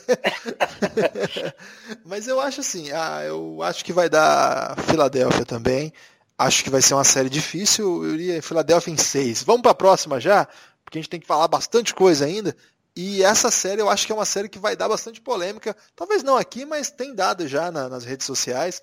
[2.04, 5.92] Mas eu acho assim, ah, eu acho que vai dar Filadélfia também.
[6.36, 8.04] Acho que vai ser uma série difícil.
[8.04, 9.42] Eu iria Filadélfia em 6.
[9.42, 10.46] Vamos para a próxima já,
[10.84, 12.56] porque a gente tem que falar bastante coisa ainda.
[12.96, 15.76] E essa série eu acho que é uma série que vai dar bastante polêmica.
[15.96, 18.82] Talvez não aqui, mas tem dado já na, nas redes sociais.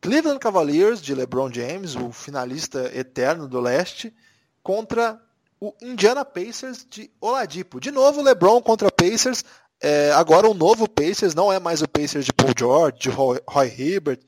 [0.00, 4.14] Cleveland Cavaliers, de LeBron James, o finalista eterno do leste,
[4.62, 5.20] contra
[5.60, 7.80] o Indiana Pacers de Oladipo.
[7.80, 9.44] De novo, LeBron contra Pacers.
[9.80, 13.40] É, agora um novo Pacers, não é mais o Pacers de Paul George, de Roy,
[13.46, 14.20] Roy Hibbert,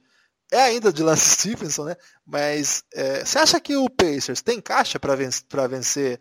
[0.52, 1.96] é ainda de Lance Stephenson, né?
[2.26, 6.20] Mas é, você acha que o Pacers tem caixa para vencer, vencer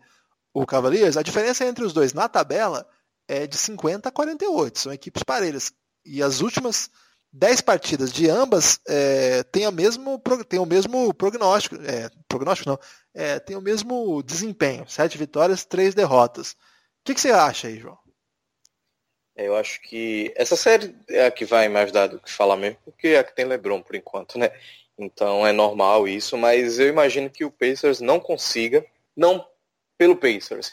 [0.52, 1.16] o Cavaliers?
[1.16, 2.86] A diferença entre os dois na tabela
[3.28, 5.72] é de 50 a 48, são equipes parelhas.
[6.04, 6.90] E as últimas
[7.32, 12.78] 10 partidas de ambas é, têm, a mesmo, têm o mesmo prognóstico, é, prognóstico não,
[13.14, 16.52] é, tem o mesmo desempenho, 7 vitórias, 3 derrotas.
[16.52, 16.56] O
[17.04, 17.98] que, que você acha aí, João?
[19.36, 22.56] É, eu acho que essa série é a que vai mais dar do que falar
[22.56, 24.50] mesmo, porque é a que tem LeBron por enquanto, né?
[24.98, 28.84] Então é normal isso, mas eu imagino que o Pacers não consiga,
[29.16, 29.46] não
[29.96, 30.70] pelo Pacers,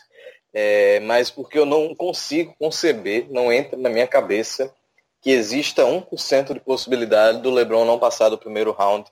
[0.54, 4.74] é, mas porque eu não consigo conceber, não entra na minha cabeça
[5.22, 9.10] que exista 1% de possibilidade do LeBron não passar do primeiro round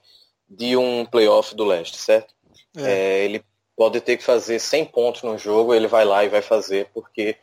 [0.50, 2.34] de um playoff do leste, certo?
[2.78, 2.92] É.
[2.92, 3.44] É, ele
[3.76, 7.36] pode ter que fazer 100 pontos no jogo, ele vai lá e vai fazer, porque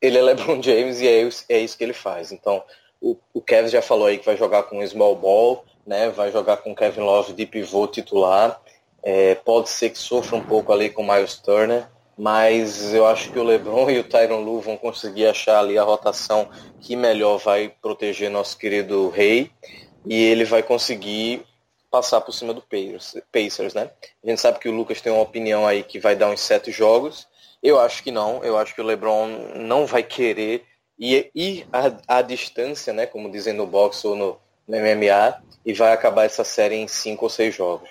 [0.00, 2.32] ele é LeBron James e é isso, é isso que ele faz.
[2.32, 2.62] Então,
[3.00, 6.10] o, o Kevin já falou aí que vai jogar com small ball, né?
[6.10, 8.60] vai jogar com Kevin Love de pivô titular.
[9.02, 13.38] É, pode ser que sofra um pouco ali com Miles Turner, mas eu acho que
[13.38, 16.48] o LeBron e o Tyron Lu vão conseguir achar ali a rotação
[16.80, 19.50] que melhor vai proteger nosso querido Rei
[20.04, 21.44] e ele vai conseguir
[21.90, 22.62] passar por cima do
[23.32, 23.90] Pacers, né?
[24.24, 26.70] A gente sabe que o Lucas tem uma opinião aí que vai dar uns sete
[26.70, 27.26] jogos,
[27.62, 28.42] eu acho que não.
[28.44, 30.64] Eu acho que o LeBron não vai querer
[30.98, 35.72] ir, ir à, à distância, né, como dizem no boxe ou no, no, MMA, e
[35.72, 37.90] vai acabar essa série em cinco ou seis jogos.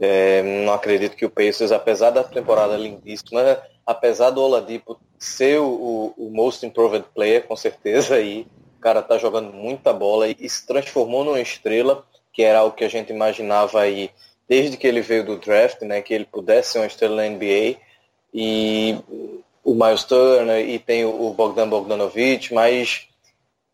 [0.00, 6.14] É, não acredito que o Pacers, apesar da temporada lindíssima, apesar do Oladipo ser o,
[6.16, 8.46] o, most improved player, com certeza, aí
[8.78, 12.72] o cara tá jogando muita bola e, e se transformou numa estrela, que era o
[12.72, 14.10] que a gente imaginava aí
[14.48, 17.76] desde que ele veio do draft, né, que ele pudesse ser uma estrela na NBA
[18.34, 18.98] e
[19.62, 23.08] o Miles Turner e tem o Bogdan Bogdanovic, mas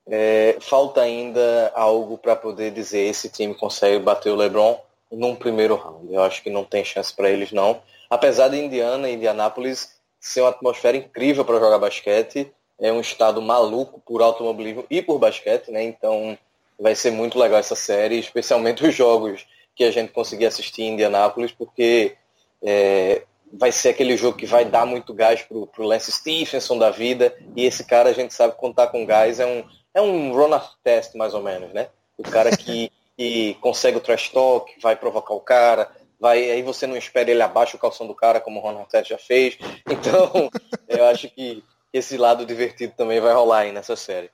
[0.06, 4.78] é, falta ainda algo para poder dizer esse time consegue bater o LeBron
[5.10, 6.12] num primeiro round.
[6.12, 7.80] Eu acho que não tem chance para eles não.
[8.10, 13.42] Apesar de Indiana e Indianápolis ser uma atmosfera incrível para jogar basquete, é um estado
[13.42, 15.82] maluco por automobilismo e por basquete, né?
[15.82, 16.36] Então
[16.78, 20.94] vai ser muito legal essa série, especialmente os jogos que a gente conseguir assistir em
[20.94, 22.16] Indianápolis, porque
[22.62, 26.90] é, vai ser aquele jogo que vai dar muito gás pro, pro Lance Stephenson da
[26.90, 30.58] vida, e esse cara a gente sabe contar com gás, é um, é um run
[30.82, 31.88] test mais ou menos, né?
[32.16, 36.86] O cara que, que consegue o trash talk, vai provocar o cara, vai, aí você
[36.86, 39.58] não espera ele abaixo o calção do cara, como o Ron Artest já fez.
[39.90, 40.48] Então,
[40.86, 44.30] eu acho que esse lado divertido também vai rolar aí nessa série.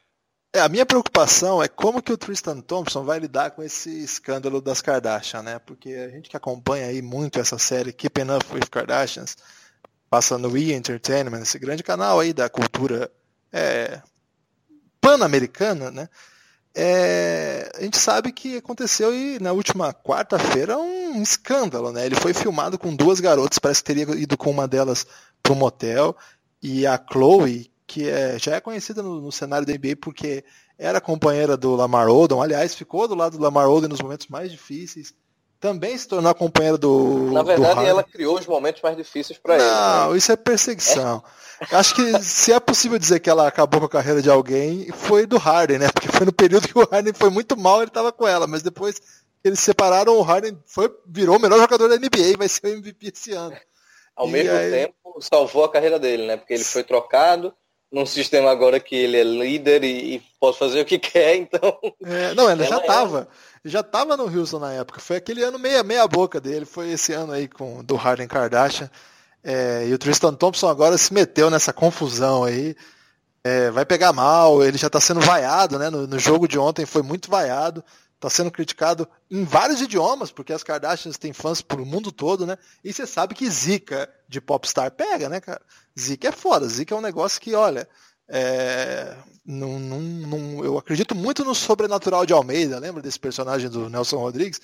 [0.53, 4.61] É, a minha preocupação é como que o Tristan Thompson vai lidar com esse escândalo
[4.61, 5.59] das Kardashian, né?
[5.59, 9.37] Porque a gente que acompanha aí muito essa série Keeping Up with Kardashians,
[10.11, 10.75] passa no E!
[10.75, 13.11] Entertainment, esse grande canal aí da cultura
[13.51, 14.03] é,
[15.01, 16.09] pan-americana, né?
[16.77, 22.05] É, a gente sabe que aconteceu e na última quarta-feira um escândalo, né?
[22.05, 25.07] Ele foi filmado com duas garotas, parece que teria ido com uma delas
[25.41, 26.17] para um motel
[26.61, 30.45] e a Chloe, que é, já é conhecida no, no, cenário da NBA porque
[30.77, 34.51] era companheira do Lamar Odom, aliás, ficou do lado do Lamar Odom nos momentos mais
[34.51, 35.15] difíceis,
[35.65, 37.31] também se tornou a companheira do.
[37.33, 39.65] Na verdade, do ela criou os momentos mais difíceis para ele.
[39.65, 40.19] Não, né?
[40.19, 41.25] isso é perseguição.
[41.59, 41.77] É.
[41.77, 45.25] Acho que se é possível dizer que ela acabou com a carreira de alguém, foi
[45.25, 45.89] do Harden, né?
[45.91, 48.63] Porque foi no período que o Harden foi muito mal, ele estava com ela, mas
[48.63, 49.01] depois
[49.43, 52.67] eles se separaram, o Harden foi, virou o melhor jogador da NBA e vai ser
[52.67, 53.57] o MVP esse ano.
[54.15, 54.71] Ao e mesmo aí...
[54.71, 56.37] tempo, salvou a carreira dele, né?
[56.37, 57.55] Porque ele foi trocado,
[57.95, 61.79] num sistema agora que ele é líder e, e pode fazer o que quer, então.
[62.05, 63.29] É, não, ele já estava.
[63.41, 63.55] É...
[63.67, 65.01] Já estava no Houston na época.
[65.01, 66.67] Foi aquele ano meia, meia boca dele.
[66.67, 68.91] Foi esse ano aí com do Harden Kardashian.
[69.43, 72.77] É, e o Tristan Thompson agora se meteu nessa confusão aí.
[73.43, 75.89] É, vai pegar mal, ele já está sendo vaiado, né?
[75.89, 77.83] No, no, jogo de ontem foi muito vaiado.
[78.17, 82.59] Está sendo criticado em vários idiomas, porque as Kardashians têm fãs pro mundo todo, né?
[82.83, 85.61] E você sabe que Zika de popstar pega, né, cara?
[85.99, 86.69] Zika é foda.
[86.69, 87.89] Zika é um negócio que, olha,
[88.29, 93.89] é, não, não, não, eu acredito muito no sobrenatural de Almeida, lembra desse personagem do
[93.89, 94.61] Nelson Rodrigues?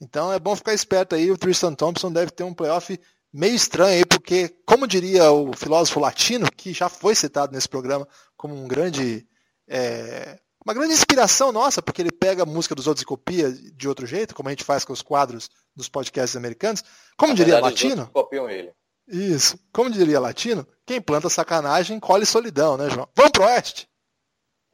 [0.00, 1.30] Então é bom ficar esperto aí.
[1.30, 2.98] O Tristan Thompson deve ter um playoff
[3.32, 8.06] meio estranho aí, porque, como diria o filósofo latino, que já foi citado nesse programa
[8.36, 9.26] como um grande.
[9.68, 13.86] É, uma grande inspiração nossa, porque ele pega a música dos outros e copia de
[13.86, 16.82] outro jeito, como a gente faz com os quadros dos podcasts americanos.
[17.18, 18.10] Como Na diria verdade, latino.
[18.12, 18.72] Copiam ele.
[19.06, 19.58] Isso.
[19.72, 23.08] Como diria latino, quem planta sacanagem colhe solidão, né, João?
[23.14, 23.88] Vamos pro oeste?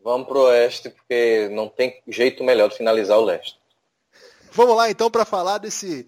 [0.02, 3.58] Vamos pro oeste, porque não tem jeito melhor de finalizar o leste.
[4.52, 6.06] Vamos lá então para falar desse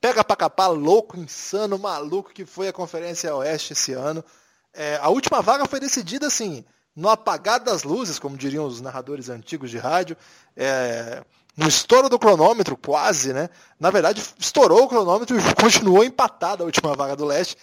[0.00, 4.24] pega pra capar louco, insano, maluco que foi a Conferência Oeste esse ano.
[4.72, 9.28] É, a última vaga foi decidida assim, no apagar das luzes, como diriam os narradores
[9.28, 10.16] antigos de rádio.
[10.56, 11.22] É,
[11.56, 13.50] no estouro do cronômetro, quase, né?
[13.78, 17.56] Na verdade, estourou o cronômetro e continuou empatado a última vaga do leste.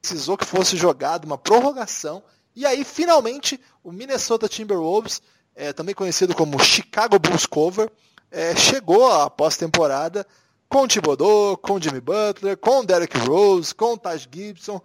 [0.00, 2.22] Precisou que fosse jogada uma prorrogação.
[2.56, 5.20] E aí, finalmente, o Minnesota Timberwolves,
[5.54, 7.90] é, também conhecido como Chicago Bulls Cover,
[8.30, 10.26] é, chegou à pós-temporada
[10.68, 14.80] com o Thibodeau, com o Jimmy Butler, com o Derrick Rose, com o Taj Gibson.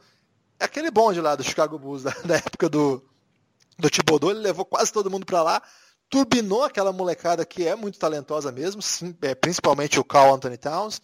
[0.59, 3.03] Aquele bonde lá do Chicago Bulls, da, da época do,
[3.77, 5.61] do Thibodeau, ele levou quase todo mundo para lá
[6.15, 11.01] turbinou aquela molecada que é muito talentosa mesmo, sim, é, principalmente o Carl Anthony Towns.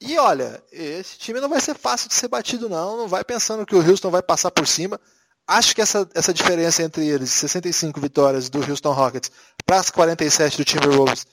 [0.00, 2.96] E olha, esse time não vai ser fácil de ser batido, não.
[2.96, 5.00] Não vai pensando que o Houston vai passar por cima.
[5.48, 9.32] Acho que essa, essa diferença entre eles, 65 vitórias do Houston Rockets
[9.66, 11.26] para as 47 do Timberwolves,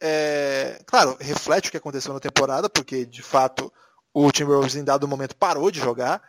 [0.00, 3.70] é, claro, reflete o que aconteceu na temporada, porque de fato
[4.14, 6.22] o Timberwolves em dado momento parou de jogar,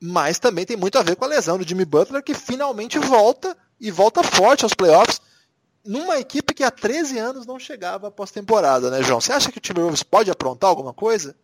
[0.00, 3.56] mas também tem muito a ver com a lesão do Jimmy Butler, que finalmente volta
[3.80, 5.20] e volta forte aos playoffs
[5.84, 9.20] numa equipe que há 13 anos não chegava pós-temporada, né, João?
[9.20, 11.36] Você acha que o Timberwolves pode aprontar alguma coisa?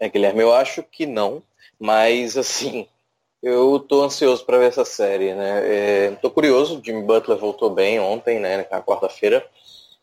[0.00, 1.42] É, Guilherme, eu acho que não,
[1.78, 2.86] mas assim,
[3.42, 5.62] eu tô ansioso para ver essa série, né?
[5.64, 9.46] É, tô curioso, Jimmy Butler voltou bem ontem, né, na quarta-feira,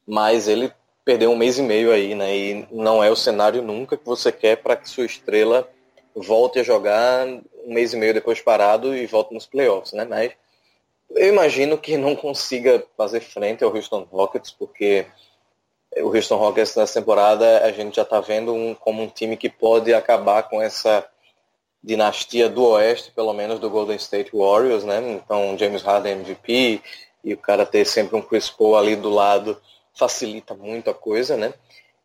[0.06, 0.72] mas ele
[1.04, 2.36] perdeu um mês e meio aí, né?
[2.36, 5.70] E não é o cenário nunca que você quer para que sua estrela
[6.16, 10.06] volte a jogar um mês e meio depois parado e volte nos playoffs, né?
[10.06, 10.32] Mas
[11.12, 15.06] eu imagino que não consiga fazer frente ao Houston Rockets, porque
[15.98, 19.50] o Houston Rockets nessa temporada a gente já está vendo um, como um time que
[19.50, 21.08] pode acabar com essa
[21.84, 25.00] dinastia do Oeste, pelo menos do Golden State Warriors, né?
[25.12, 26.82] Então James Harden MVP
[27.24, 29.62] e o cara ter sempre um Chris Paul ali do lado
[29.94, 31.54] facilita muito a coisa, né?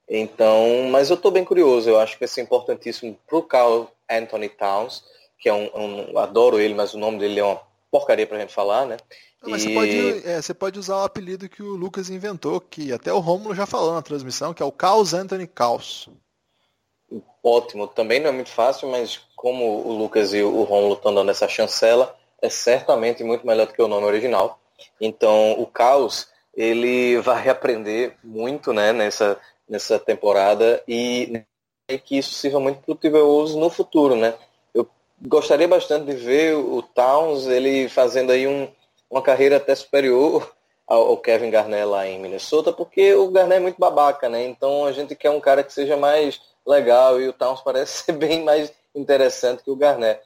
[0.08, 3.86] Então, mas eu estou bem curioso, eu acho que vai ser importantíssimo para o Carl
[4.10, 5.04] Anthony Towns,
[5.38, 7.60] que é um, um, adoro ele, mas o nome dele é uma
[7.90, 8.96] porcaria pra gente falar, né?
[9.42, 9.68] Não, mas e...
[9.68, 13.18] você, pode, é, você pode usar o apelido que o Lucas inventou, que até o
[13.18, 16.08] Romulo já falou na transmissão, que é o Caos Anthony Caos.
[17.42, 21.30] Ótimo, também não é muito fácil, mas como o Lucas e o Romulo estão dando
[21.30, 24.60] essa chancela, é certamente muito melhor do que o nome original.
[25.00, 29.38] Então, o Caos, ele vai aprender muito né, nessa,
[29.68, 31.42] nessa temporada e
[32.04, 34.34] que isso sirva muito para o Timberwolves no futuro, né?
[35.22, 38.68] Gostaria bastante de ver o Towns ele fazendo aí um,
[39.10, 40.50] uma carreira até superior
[40.86, 44.44] ao Kevin Garnett lá em Minnesota, porque o Garnett é muito babaca, né?
[44.44, 48.12] Então a gente quer um cara que seja mais legal e o Towns parece ser
[48.12, 50.20] bem mais interessante que o Garnett.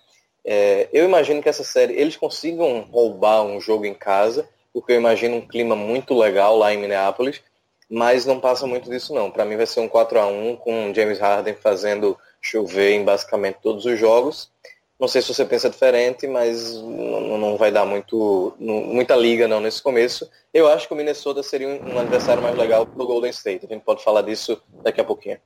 [0.44, 4.96] É, eu imagino que essa série eles consigam roubar um jogo em casa, porque eu
[4.96, 7.42] imagino um clima muito legal lá em Minneapolis,
[7.90, 9.30] mas não passa muito disso não.
[9.30, 13.58] Para mim vai ser um 4 a 1 com James Harden fazendo chover em basicamente
[13.62, 14.50] todos os jogos.
[14.98, 19.60] Não sei se você pensa diferente, mas não, não vai dar muito, muita liga não
[19.60, 20.28] nesse começo.
[20.52, 23.66] Eu acho que o Minnesota seria um, um adversário mais legal para o Golden State.
[23.66, 25.38] A gente pode falar disso daqui a pouquinho.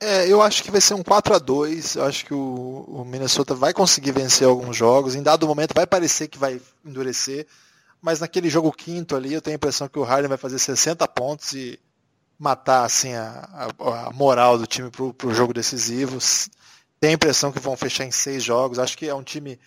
[0.00, 3.04] É, eu acho que vai ser um 4 a 2 Eu acho que o, o,
[3.04, 5.16] Minnesota vai conseguir vencer alguns jogos.
[5.16, 7.46] Em dado momento vai parecer que vai endurecer.
[8.00, 11.06] Mas naquele jogo quinto ali, eu tenho a impressão que o Harden vai fazer 60
[11.08, 11.80] pontos e
[12.38, 16.18] matar assim a, a, a moral do time para o jogo decisivo.
[17.00, 18.78] Tenho a impressão que vão fechar em seis jogos.
[18.78, 19.58] Acho que é um time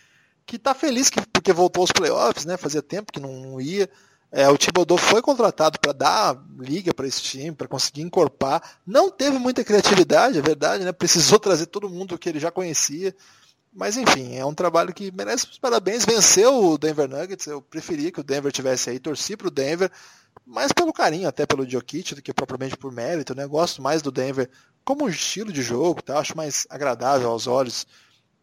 [0.45, 2.57] que está feliz que, porque voltou aos playoffs, né?
[2.57, 3.89] Fazia tempo que não, não ia.
[4.32, 8.61] É, o Thibodeau foi contratado para dar liga para esse time, para conseguir encorpar.
[8.88, 10.91] Não teve muita criatividade, é verdade, né?
[10.91, 13.13] Precisou trazer todo mundo que ele já conhecia.
[13.73, 16.05] Mas enfim, é um trabalho que merece os parabéns.
[16.05, 17.47] Venceu o Denver Nuggets.
[17.47, 19.91] Eu preferia que o Denver tivesse aí, torci para o Denver,
[20.45, 23.36] mais pelo carinho, até pelo Jokic, do que propriamente por mérito.
[23.36, 23.45] Né?
[23.47, 24.49] Gosto mais do Denver
[24.84, 26.17] como estilo de jogo, tá?
[26.19, 27.86] acho mais agradável aos olhos.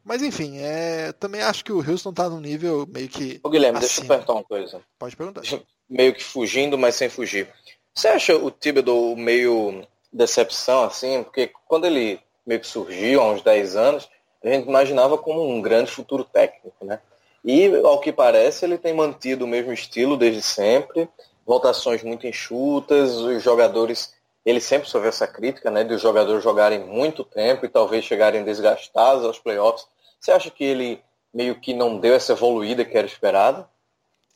[0.04, 1.12] Mas enfim, é...
[1.12, 3.40] também acho que o Houston está num nível meio que.
[3.42, 3.88] Ô Guilherme, acima.
[3.88, 4.80] deixa eu perguntar uma coisa.
[4.98, 5.42] Pode perguntar.
[5.88, 7.48] Meio que fugindo, mas sem fugir.
[7.94, 11.22] Você acha o Thibodeau meio decepção, assim?
[11.24, 14.08] Porque quando ele meio que surgiu há uns 10 anos,
[14.42, 17.00] a gente imaginava como um grande futuro técnico, né?
[17.44, 21.08] E, ao que parece, ele tem mantido o mesmo estilo desde sempre,
[21.48, 24.12] votações muito enxutas, os jogadores
[24.44, 28.44] ele sempre sofreu essa crítica, né, de os jogadores jogarem muito tempo e talvez chegarem
[28.44, 29.86] desgastados aos playoffs.
[30.20, 33.68] Você acha que ele meio que não deu essa evoluída que era esperada?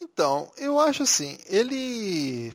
[0.00, 2.52] Então, eu acho assim, ele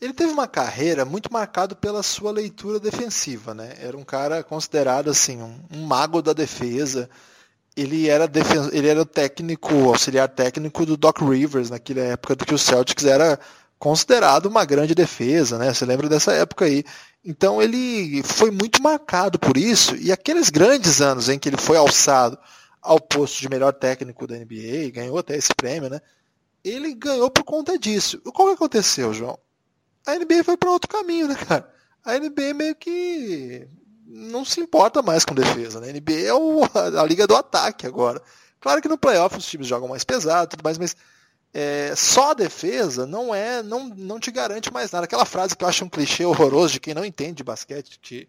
[0.00, 3.76] ele teve uma carreira muito marcada pela sua leitura defensiva, né?
[3.80, 7.10] Era um cara considerado assim um, um mago da defesa.
[7.76, 12.54] Ele era defen ele era técnico, auxiliar técnico do Doc Rivers naquela época do que
[12.54, 13.38] o Celtics era
[13.78, 15.72] considerado uma grande defesa, né?
[15.72, 16.82] Você lembra dessa época aí?
[17.24, 21.76] Então ele foi muito marcado por isso e aqueles grandes anos em que ele foi
[21.76, 22.38] alçado
[22.80, 26.00] ao posto de melhor técnico da NBA, ganhou até esse prêmio, né?
[26.64, 28.20] Ele ganhou por conta disso.
[28.24, 29.38] O que aconteceu, João?
[30.06, 31.68] A NBA foi para outro caminho, né, cara?
[32.04, 33.66] A NBA meio que
[34.06, 35.90] não se importa mais com defesa, né?
[35.90, 38.22] A NBA é o, a, a liga do ataque agora.
[38.60, 40.96] Claro que no playoff os times jogam mais pesado, tudo mais, mas
[41.52, 45.04] é, só a defesa não é, não, não te garante mais nada.
[45.04, 48.28] Aquela frase que eu acho um clichê horroroso de quem não entende de basquete, que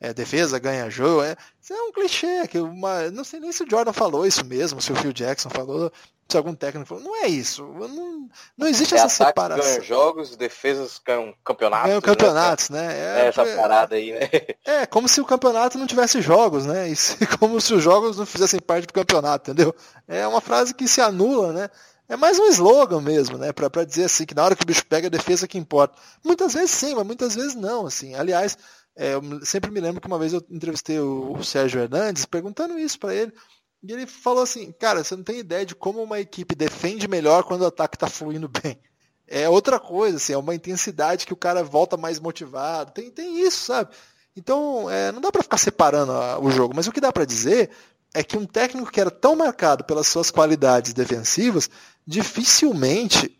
[0.00, 2.46] é, defesa ganha jogo, é, isso é um clichê.
[2.46, 5.50] Que uma, não sei nem se o Jordan falou isso mesmo, se o Phil Jackson
[5.50, 5.92] falou,
[6.28, 7.02] se algum técnico falou.
[7.02, 7.64] Não é isso.
[7.64, 9.64] Não, não existe é essa separação.
[9.64, 11.88] Ganham jogos, defesas ganham campeonatos.
[11.88, 12.86] Ganham campeonatos, né?
[12.86, 13.24] né?
[13.24, 14.28] É, essa parada aí, né?
[14.64, 16.88] É, como se o campeonato não tivesse jogos, né?
[16.88, 19.74] E se, como se os jogos não fizessem parte do campeonato, entendeu?
[20.06, 21.70] É uma frase que se anula, né?
[22.08, 23.52] É mais um slogan mesmo, né?
[23.52, 26.00] Para dizer assim, que na hora que o bicho pega, a defesa que importa.
[26.24, 27.86] Muitas vezes sim, mas muitas vezes não.
[27.86, 28.14] Assim.
[28.14, 28.56] Aliás,
[28.98, 32.76] é, eu sempre me lembro que uma vez eu entrevistei o, o Sérgio Hernandes perguntando
[32.76, 33.32] isso para ele.
[33.80, 37.44] E ele falou assim, cara, você não tem ideia de como uma equipe defende melhor
[37.44, 38.76] quando o ataque está fluindo bem.
[39.24, 42.90] É outra coisa, assim, é uma intensidade que o cara volta mais motivado.
[42.90, 43.94] Tem, tem isso, sabe?
[44.34, 46.74] Então, é, não dá para ficar separando a, o jogo.
[46.74, 47.70] Mas o que dá para dizer
[48.12, 51.70] é que um técnico que era tão marcado pelas suas qualidades defensivas
[52.04, 53.38] dificilmente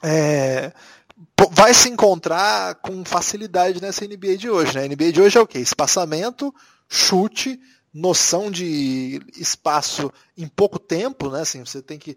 [0.00, 0.72] é,
[1.50, 4.74] vai se encontrar com facilidade nessa NBA de hoje.
[4.74, 4.84] Né?
[4.84, 5.58] A NBA de hoje é o quê?
[5.58, 6.54] Espaçamento,
[6.88, 7.60] chute,
[7.92, 11.40] noção de espaço em pouco tempo, né?
[11.40, 12.16] Assim, você tem que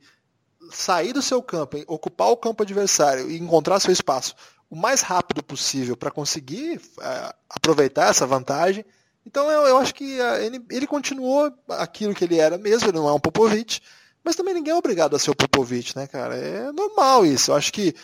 [0.72, 4.36] sair do seu campo, ocupar o campo adversário e encontrar seu espaço
[4.70, 8.86] o mais rápido possível para conseguir é, aproveitar essa vantagem.
[9.26, 13.10] Então eu, eu acho que ele, ele, continuou aquilo que ele era mesmo, ele não
[13.10, 13.82] é um Popovich,
[14.24, 16.36] mas também ninguém é obrigado a ser o Popovich, né, cara?
[16.36, 17.52] É normal isso.
[17.52, 17.96] Eu acho que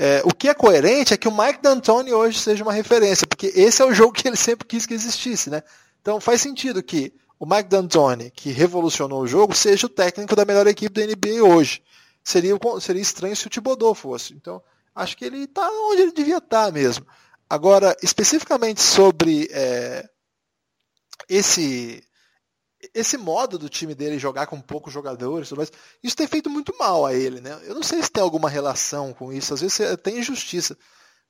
[0.00, 3.48] é, o que é coerente é que o Mike D'Antoni hoje seja uma referência, porque
[3.48, 5.60] esse é o jogo que ele sempre quis que existisse, né?
[6.00, 10.44] Então faz sentido que o Mike D'Antoni, que revolucionou o jogo, seja o técnico da
[10.44, 11.82] melhor equipe da NBA hoje.
[12.22, 14.34] Seria, seria estranho se o Thibodeau fosse.
[14.34, 14.62] Então,
[14.94, 17.04] acho que ele está onde ele devia estar tá mesmo.
[17.50, 20.08] Agora, especificamente sobre é,
[21.28, 22.04] esse
[22.94, 25.72] esse modo do time dele jogar com poucos jogadores, mas
[26.02, 27.58] isso tem feito muito mal a ele, né?
[27.64, 30.76] Eu não sei se tem alguma relação com isso, às vezes tem injustiça,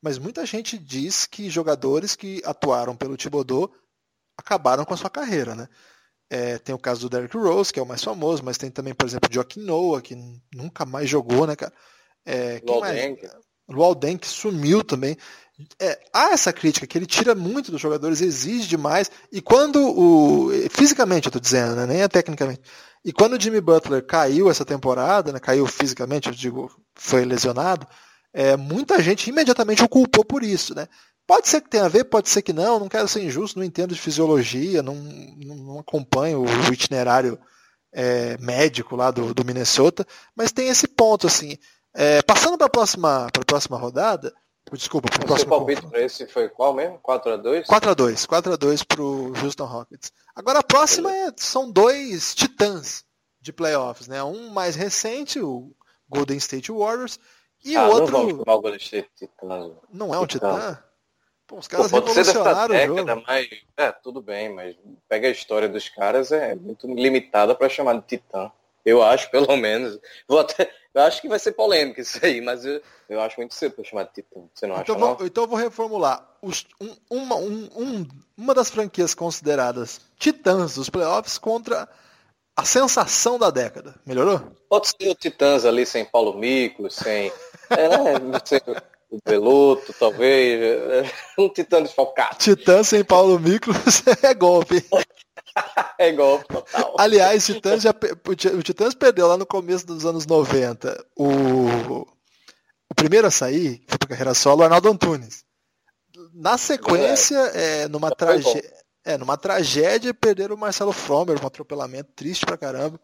[0.02, 3.72] mas muita gente diz que jogadores que atuaram pelo Thibodeau
[4.36, 5.68] acabaram com a sua carreira, né?
[6.30, 8.94] É, tem o caso do Derrick Rose, que é o mais famoso, mas tem também,
[8.94, 10.14] por exemplo, o Joaquim Noah, que
[10.54, 11.72] nunca mais jogou, né, cara?
[12.24, 12.61] É,
[13.68, 15.16] Lualden, que sumiu também.
[15.80, 19.11] É, há essa crítica que ele tira muito dos jogadores, exige demais.
[19.32, 20.50] E quando o.
[20.70, 21.86] Fisicamente, eu tô dizendo, né?
[21.86, 22.61] Nem é tecnicamente.
[23.04, 27.86] E quando o Jimmy Butler caiu essa temporada, né, caiu fisicamente, eu digo, foi lesionado,
[28.32, 30.74] é, muita gente imediatamente o culpou por isso.
[30.74, 30.86] Né?
[31.26, 33.64] Pode ser que tenha a ver, pode ser que não, não quero ser injusto, não
[33.64, 37.38] entendo de fisiologia, não, não acompanho o itinerário
[37.92, 40.06] é, médico lá do, do, Minnesota,
[40.36, 41.56] mas tem esse ponto assim.
[41.94, 44.34] É, passando para a próxima, próxima rodada,
[44.72, 45.38] Desculpa, pro próximo.
[45.38, 46.98] Seu palpite para esse foi qual mesmo?
[46.98, 47.66] 4x2?
[47.66, 48.26] 4x2.
[48.26, 50.12] 4x2 pro Houston Rockets.
[50.34, 53.04] Agora a próxima é, são dois titãs
[53.40, 54.22] de playoffs, né?
[54.22, 55.72] Um mais recente, o
[56.08, 57.18] Golden State Warriors,
[57.64, 58.12] e ah, o outro.
[58.12, 59.72] Não, o Golden State Titãs.
[59.92, 60.54] Não é um titã?
[60.54, 60.84] titã?
[61.46, 63.24] Pô, os caras Pô, revolucionaram o jogo.
[63.26, 64.76] Mas, é, tudo bem, mas
[65.08, 68.52] pega a história dos caras, é muito limitada para chamar de titã.
[68.84, 69.98] Eu acho, pelo menos.
[70.26, 73.55] Vou até, eu acho que vai ser polêmico isso aí, mas eu, eu acho muito
[73.55, 74.40] cedo para chamar de Titã.
[74.55, 76.28] Você não então acha, vou, Então eu vou reformular.
[76.42, 81.88] Os, um, uma, um, um, uma das franquias consideradas titãs dos playoffs contra
[82.57, 83.94] a sensação da década.
[84.05, 84.42] Melhorou?
[84.68, 87.32] Pode ser o Titãs ali sem Paulo Miklos, sem...
[87.70, 88.61] é, sem
[89.11, 90.61] o Beloto, talvez.
[90.61, 92.36] É, um Titã desfalcado.
[92.38, 94.84] Titã sem Paulo Miklos é golpe.
[95.98, 96.94] é golpe total.
[96.98, 97.94] Aliás, Titãs já,
[98.56, 103.90] o Titãs perdeu lá no começo dos anos 90 o, o primeiro a sair, que
[103.90, 105.44] foi para carreira solo, o Arnaldo Antunes.
[106.34, 108.62] Na sequência, é, numa, tragé
[109.04, 113.00] é, numa tragédia, perderam o Marcelo Fromer, um atropelamento triste pra caramba.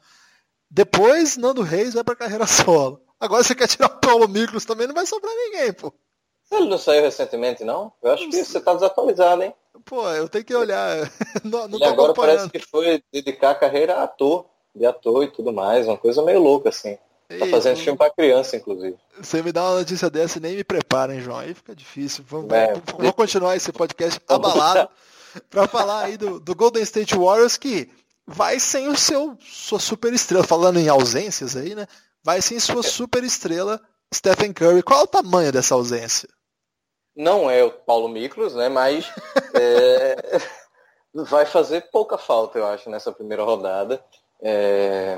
[0.70, 3.00] Depois, Nando Reis vai pra carreira solo.
[3.18, 5.92] Agora você quer tirar o Paulo Miklos também, não vai sobrar ninguém, pô.
[6.52, 7.92] Ele não saiu recentemente, não?
[8.02, 9.54] Eu acho que você tá desatualizado, hein?
[9.84, 11.10] Pô, eu tenho que olhar.
[11.44, 15.30] não, não e agora parece que foi dedicar a carreira a ator, de ator e
[15.30, 16.98] tudo mais, uma coisa meio louca, assim.
[17.38, 18.96] Tá fazendo filme pra criança, inclusive.
[19.18, 21.38] Você me dá uma notícia dessa e nem me prepara, hein, João?
[21.38, 22.24] Aí fica difícil.
[22.28, 24.88] Vamos, é, vamos continuar esse podcast abalado
[25.50, 27.90] para falar aí do, do, Golden State Warriors que
[28.26, 31.86] vai sem o seu sua super estrela, falando em ausências aí, né?
[32.22, 33.80] Vai sem sua super estrela
[34.14, 34.82] Stephen Curry.
[34.82, 36.28] Qual é o tamanho dessa ausência?
[37.16, 38.68] Não é o Paulo Miklos, né?
[38.68, 39.12] Mas
[39.54, 40.16] é,
[41.14, 44.02] vai fazer pouca falta, eu acho, nessa primeira rodada.
[44.42, 45.16] É,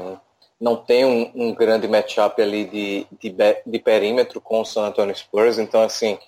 [0.60, 3.34] não tem um, um grande matchup ali de, de,
[3.66, 6.18] de, perímetro com o San Antonio Spurs, então assim,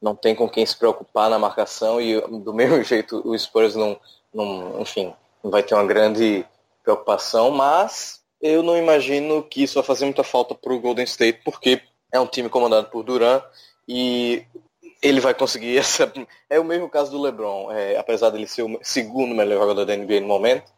[0.00, 3.98] não tem com quem se preocupar na marcação e do mesmo jeito o Spurs não,
[4.32, 5.12] não enfim,
[5.42, 6.46] não vai ter uma grande
[6.82, 11.40] preocupação, mas eu não imagino que isso vai fazer muita falta para o Golden State,
[11.44, 13.42] porque é um time comandado por Duran
[13.88, 14.44] e
[15.04, 16.10] ele vai conseguir essa.
[16.48, 17.70] É o mesmo caso do LeBron.
[17.70, 20.72] É, apesar dele ser o segundo melhor jogador da NBA no momento,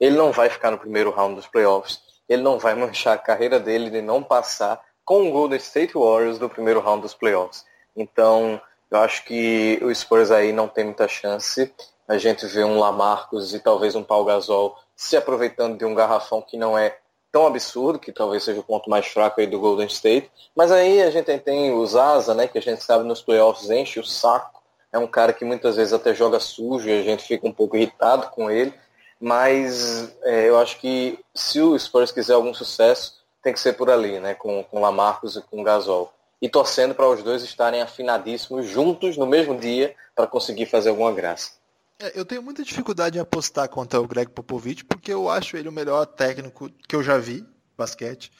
[0.00, 2.00] ele não vai ficar no primeiro round dos playoffs.
[2.28, 6.38] Ele não vai manchar a carreira dele de não passar com o Golden State Warriors
[6.38, 7.64] no primeiro round dos playoffs.
[7.96, 8.60] Então,
[8.90, 11.72] eu acho que o Spurs aí não tem muita chance.
[12.06, 16.42] A gente vê um Lamarcus e talvez um Paul Gasol se aproveitando de um garrafão
[16.42, 16.98] que não é
[17.30, 20.30] tão absurdo, que talvez seja o ponto mais fraco aí do Golden State.
[20.54, 24.00] Mas aí a gente tem o Zaza, né, que a gente sabe nos playoffs enche
[24.00, 24.62] o saco.
[24.92, 27.76] É um cara que muitas vezes até joga sujo e a gente fica um pouco
[27.76, 28.72] irritado com ele.
[29.20, 33.90] Mas é, eu acho que se o Spurs quiser algum sucesso, tem que ser por
[33.90, 36.12] ali, né, com, com Lamarcus e com Gasol.
[36.40, 41.12] E torcendo para os dois estarem afinadíssimos juntos no mesmo dia para conseguir fazer alguma
[41.12, 41.52] graça.
[42.00, 45.68] É, eu tenho muita dificuldade em apostar contra o Greg Popovich, porque eu acho ele
[45.68, 47.44] o melhor técnico que eu já vi
[47.76, 48.30] basquete.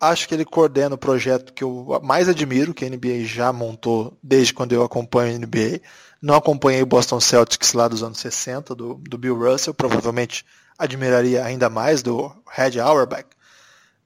[0.00, 4.18] Acho que ele coordena o projeto que eu mais admiro, que a NBA já montou
[4.22, 5.80] desde quando eu acompanho a NBA.
[6.20, 10.44] Não acompanhei o Boston Celtics lá dos anos 60, do, do Bill Russell, provavelmente
[10.78, 13.26] admiraria ainda mais do Red Auerbach.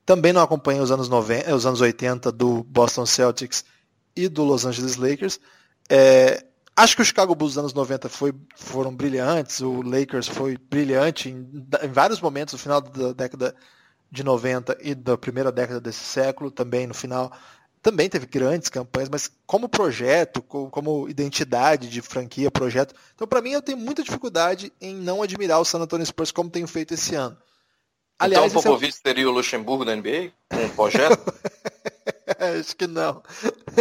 [0.05, 3.64] Também não acompanhei os anos, 90, os anos 80 do Boston Celtics
[4.14, 5.40] e do Los Angeles Lakers.
[5.88, 6.44] É,
[6.77, 11.31] Acho que o Chicago Bulls dos anos 90 foi, foram brilhantes, o Lakers foi brilhante
[11.31, 11.49] em,
[11.83, 13.57] em, vários momentos, no final da década
[14.11, 17.33] de 90 e da primeira década desse século, também no final,
[17.81, 22.95] também teve grandes campanhas, mas como projeto, como, como identidade de franquia, projeto.
[23.14, 26.51] Então, para mim, eu tenho muita dificuldade em não admirar o San Antonio Spurs como
[26.51, 27.39] tenho feito esse ano.
[28.18, 29.03] Aliás, então o Popovich é...
[29.03, 30.33] teria o Luxemburgo da NBA?
[30.53, 31.33] Um projeto?
[32.59, 33.22] Acho que não.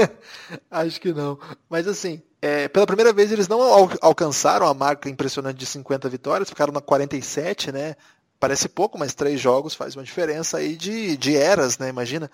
[0.69, 1.39] Acho que não.
[1.69, 6.07] Mas assim, é, pela primeira vez eles não al alcançaram a marca impressionante de 50
[6.07, 7.95] vitórias, ficaram na 47, né?
[8.39, 11.89] Parece pouco, mas três jogos faz uma diferença aí de, de eras, né?
[11.89, 12.29] Imagina.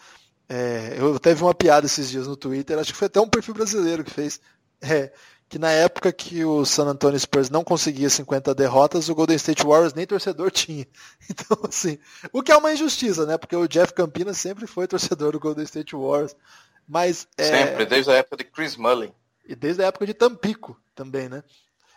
[0.50, 3.54] É, eu teve uma piada esses dias no Twitter, acho que foi até um perfil
[3.54, 4.42] brasileiro que fez.
[4.82, 5.14] É,
[5.48, 9.66] que na época que o San Antonio Spurs não conseguia 50 derrotas, o Golden State
[9.66, 10.86] Warriors nem torcedor tinha.
[11.30, 11.98] Então, assim,
[12.34, 13.38] o que é uma injustiça, né?
[13.38, 16.36] Porque o Jeff Campina sempre foi torcedor do Golden State Warriors.
[16.86, 17.68] Mas, é...
[17.68, 19.14] Sempre, desde a época de Chris Mullin.
[19.46, 21.44] E desde a época de Tampico também, né?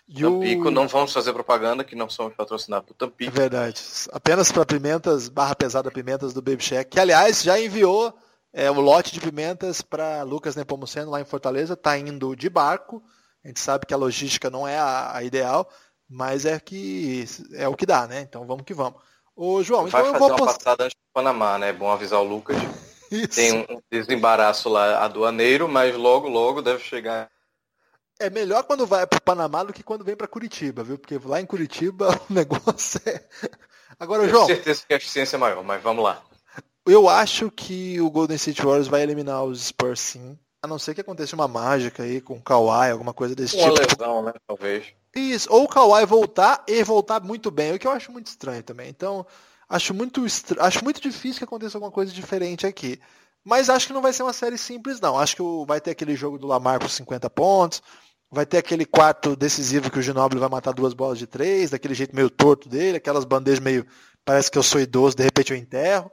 [0.09, 0.71] E Tampico, o...
[0.71, 3.31] não vamos fazer propaganda que não somos patrocinados por Tampico.
[3.31, 3.83] É verdade.
[4.13, 8.15] Apenas para pimentas, barra pesada pimentas do Baby Shack, que aliás já enviou
[8.53, 13.03] é, o lote de pimentas para Lucas Nepomuceno lá em Fortaleza, tá indo de barco.
[13.45, 15.69] A gente sabe que a logística não é a, a ideal,
[16.09, 17.25] mas é que
[17.55, 18.21] é o que dá, né?
[18.21, 19.01] Então vamos que vamos.
[19.37, 20.59] Ô, João, Vai então fazer uma post...
[20.59, 21.71] passada antes do Panamá, né?
[21.71, 22.57] É bom avisar o Lucas.
[23.15, 23.35] Isso.
[23.35, 27.31] Tem um desembaraço lá aduaneiro, mas logo, logo deve chegar.
[28.19, 30.99] É melhor quando vai para o Panamá do que quando vem para Curitiba, viu?
[30.99, 33.23] Porque lá em Curitiba o negócio é.
[33.99, 34.47] Agora, Tenho João.
[34.47, 36.23] certeza que a eficiência é maior, mas vamos lá.
[36.87, 40.39] Eu acho que o Golden State Warriors vai eliminar os Spurs sim.
[40.63, 43.71] A não ser que aconteça uma mágica aí com o Kawhi, alguma coisa desse uma
[43.71, 43.81] tipo.
[43.81, 44.33] Uma lesão, né?
[44.47, 44.87] Talvez.
[45.15, 48.63] Isso, ou o Kawhi voltar e voltar muito bem, o que eu acho muito estranho
[48.63, 48.89] também.
[48.89, 49.25] Então,
[49.75, 50.25] acho muito,
[50.61, 53.01] acho muito difícil que aconteça alguma coisa diferente aqui.
[53.45, 55.19] Mas acho que não vai ser uma série simples, não.
[55.19, 57.83] Acho que vai ter aquele jogo do Lamar por 50 pontos,
[58.31, 61.95] vai ter aquele quarto decisivo que o Ginobili vai matar duas bolas de três, daquele
[61.95, 63.85] jeito meio torto dele, aquelas bandejas meio.
[64.25, 66.11] Parece que eu sou idoso, de repente eu enterro.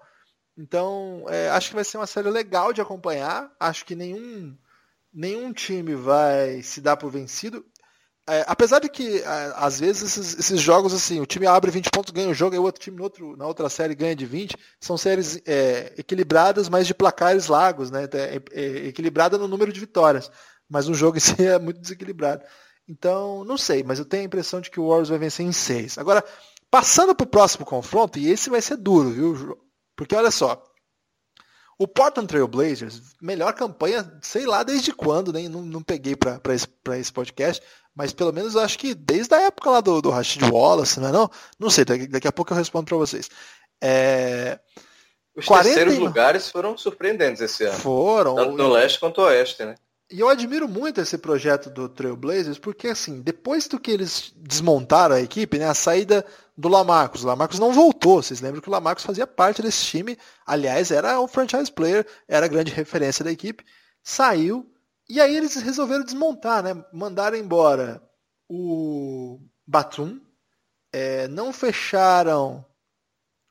[0.57, 3.51] Então, é, acho que vai ser uma série legal de acompanhar.
[3.59, 4.57] Acho que nenhum,
[5.13, 7.63] nenhum time vai se dar por vencido.
[8.31, 11.89] É, apesar de que, é, às vezes, esses, esses, jogos, assim, o time abre 20
[11.91, 14.25] pontos, ganha o jogo, e o outro time no outro, na outra série ganha de
[14.25, 14.55] 20.
[14.79, 18.07] São séries é, equilibradas, mas de placares largos, né?
[18.13, 20.31] É, é, equilibrada no número de vitórias.
[20.69, 22.41] Mas o jogo em si é muito desequilibrado.
[22.87, 25.51] Então, não sei, mas eu tenho a impressão de que o Warriors vai vencer em
[25.51, 25.97] 6.
[25.97, 26.23] Agora,
[26.69, 29.59] passando para o próximo confronto, e esse vai ser duro, viu,
[29.93, 30.63] porque olha só,
[31.81, 36.53] o Portland Trail Blazers, melhor campanha, sei lá desde quando, nem não, não peguei para
[36.53, 36.67] esse,
[36.99, 37.59] esse podcast,
[37.95, 41.11] mas pelo menos acho que desde a época lá do, do Rashid Wallace, não é
[41.11, 41.29] não?
[41.59, 43.29] Não sei, daqui, daqui a pouco eu respondo para vocês.
[43.81, 44.59] É...
[45.35, 45.63] Os 40...
[45.69, 47.79] terceiros lugares foram surpreendentes esse ano.
[47.79, 48.35] Foram.
[48.35, 49.75] Tanto no leste quanto no oeste, né?
[50.11, 55.15] E eu admiro muito esse projeto do Trailblazers, porque assim, depois do que eles desmontaram
[55.15, 56.25] a equipe, né, a saída
[56.57, 60.17] do Lamarcus, o Lamarcus não voltou, vocês lembram que o Lamarcus fazia parte desse time,
[60.45, 63.63] aliás, era o franchise player, era a grande referência da equipe,
[64.03, 64.69] saiu,
[65.11, 68.01] e aí eles resolveram desmontar, né, mandaram embora
[68.49, 70.21] o Batum,
[70.93, 72.65] é, não fecharam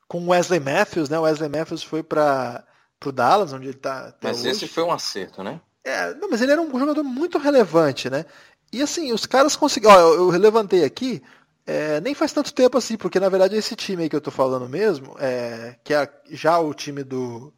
[0.07, 2.65] com Wesley Matthews, né, Wesley Matthews foi para
[3.05, 4.49] o Dallas, onde ele está Mas hoje.
[4.49, 5.61] esse foi um acerto, né?
[5.83, 8.25] É, não, mas ele era um jogador muito relevante, né?
[8.73, 9.99] E assim, os caras conseguiram.
[9.99, 11.21] eu, eu levantei aqui,
[11.65, 14.31] é, nem faz tanto tempo assim, porque na verdade esse time aí que eu tô
[14.31, 17.53] falando mesmo, é, que é já o time do,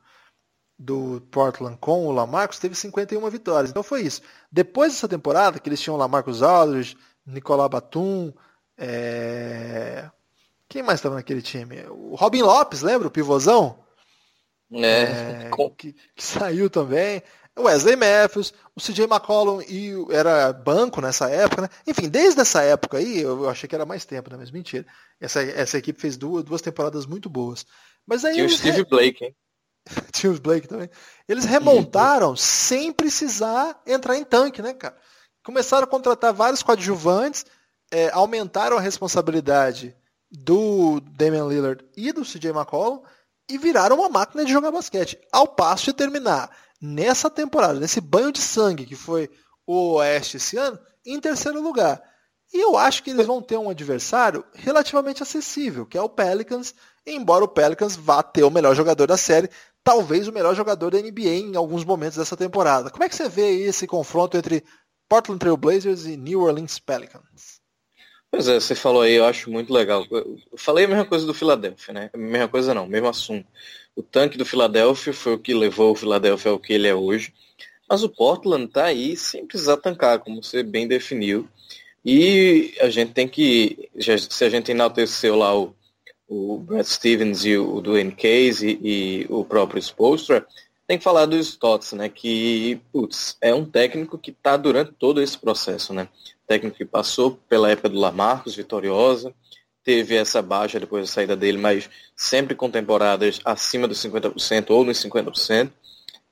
[0.78, 3.70] do Portland com o Lamarcus, teve 51 vitórias.
[3.70, 4.22] Então foi isso.
[4.52, 8.34] Depois dessa temporada, que eles tinham Lamarcus Aldridge, Nicolás Batum,
[8.78, 10.10] é...
[10.68, 11.86] quem mais estava naquele time?
[11.90, 13.08] O Robin Lopes, lembra?
[13.08, 13.80] O pivôzão?
[14.72, 17.22] É, é que, que, saiu também.
[17.58, 21.70] Wesley Matthews, o CJ McCollum e era banco nessa época, né?
[21.86, 24.38] Enfim, desde essa época aí, eu achei que era mais tempo, né?
[24.40, 24.86] Mas mentira.
[25.22, 27.64] Essa, essa equipe fez duas, duas temporadas muito boas.
[28.08, 28.84] Mas aí Tinha o Steve.
[28.86, 29.36] Blake, hein?
[30.26, 30.90] O Blake também.
[31.28, 34.96] Eles remontaram sem precisar entrar em tanque, né, cara?
[35.44, 37.46] Começaram a contratar vários coadjuvantes,
[37.92, 39.96] é, aumentaram a responsabilidade
[40.32, 43.04] do Damian Lillard e do CJ McCollum
[43.50, 45.20] e viraram uma máquina de jogar basquete.
[45.32, 46.50] Ao passo de terminar
[46.82, 49.30] nessa temporada, nesse banho de sangue que foi
[49.68, 52.02] o Oeste esse ano, em terceiro lugar.
[52.54, 56.74] E eu acho que eles vão ter um adversário relativamente acessível, que é o Pelicans,
[57.06, 59.50] embora o Pelicans vá ter o melhor jogador da série,
[59.84, 62.90] talvez o melhor jogador da NBA em alguns momentos dessa temporada.
[62.90, 64.64] Como é que você vê esse confronto entre
[65.10, 67.62] Portland Trail Blazers e New Orleans Pelicans?
[68.32, 70.08] Pois é, você falou aí, eu acho muito legal.
[70.10, 72.10] Eu falei a mesma coisa do Philadelphia, né?
[72.16, 73.48] Mesma coisa não, mesmo assunto.
[73.96, 77.32] O tanque do Philadelphia foi o que levou o Philadelphia ao que ele é hoje.
[77.88, 81.48] Mas o Portland tá aí sem precisar tancar, como você bem definiu.
[82.04, 85.76] E a gente tem que, se a gente enalteceu lá o,
[86.28, 90.46] o Brad Stevens e o Dwayne Case e, e o próprio Spolstra,
[90.86, 92.10] tem que falar do Stotts, né?
[92.10, 96.08] Que, putz, é um técnico que está durante todo esse processo, né?
[96.46, 99.34] Técnico que passou pela época do Lamarcos, vitoriosa,
[99.84, 104.84] teve essa baixa depois da saída dele, mas sempre com temporadas acima dos 50% ou
[104.84, 105.72] nos 50%.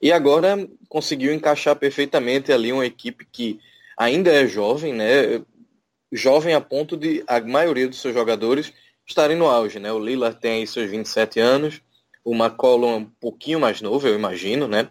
[0.02, 3.60] E agora conseguiu encaixar perfeitamente ali uma equipe que
[3.98, 5.42] ainda é jovem, né?
[6.12, 8.74] Jovem a ponto de a maioria dos seus jogadores
[9.12, 9.92] estarem no auge, né?
[9.92, 11.82] O Lillard tem aí seus 27 anos,
[12.24, 14.90] o McCollum é um pouquinho mais novo, eu imagino, né?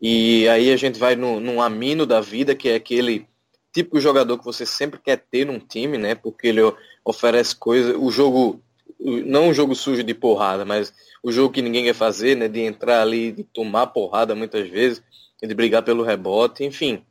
[0.00, 3.26] E aí a gente vai no, num amino da vida, que é aquele
[3.72, 6.14] típico jogador que você sempre quer ter num time, né?
[6.14, 6.60] Porque ele
[7.04, 8.62] oferece coisa, o jogo,
[8.98, 10.92] não um jogo sujo de porrada, mas
[11.22, 12.48] o jogo que ninguém quer fazer, né?
[12.48, 15.02] De entrar ali, de tomar porrada muitas vezes,
[15.42, 17.04] de brigar pelo rebote, enfim.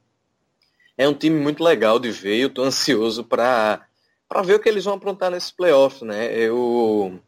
[0.97, 3.88] É um time muito legal de ver, eu tô ansioso para
[4.30, 6.32] para ver o que eles vão aprontar nesses playoffs, né?
[6.38, 7.19] Eu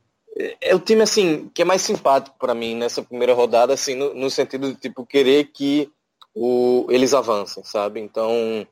[0.61, 4.13] é o time assim que é mais simpático para mim nessa primeira rodada, assim, no,
[4.13, 5.91] no, sentido de tipo querer que
[6.33, 7.99] o, eles avancem, sabe?
[7.99, 8.65] Então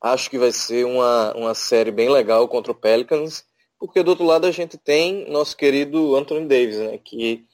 [0.00, 3.44] acho que vai ser uma, uma série bem legal contra o Pelicans,
[3.78, 6.98] porque do outro lado a gente tem nosso querido Anthony Davis, né?
[6.98, 7.44] Que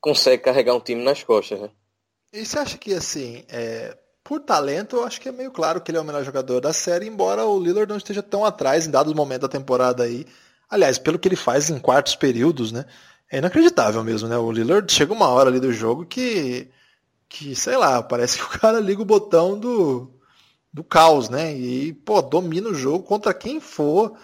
[0.00, 1.70] consegue carregar um time nas costas, né?
[2.32, 5.90] E você acha que assim, é, por talento, eu acho que é meio claro que
[5.90, 8.90] ele é o melhor jogador da série, embora o Lillard não esteja tão atrás em
[8.90, 10.26] dados momentos da temporada aí.
[10.68, 12.86] Aliás, pelo que ele faz em quartos períodos, né?
[13.30, 14.38] É inacreditável mesmo, né?
[14.38, 16.70] O Lillard chega uma hora ali do jogo que,
[17.28, 20.10] que sei lá, parece que o cara liga o botão do,
[20.72, 21.54] do caos, né?
[21.54, 24.16] E, pô, domina o jogo contra quem for.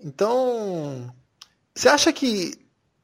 [0.00, 1.14] Então,
[1.74, 2.54] você acha que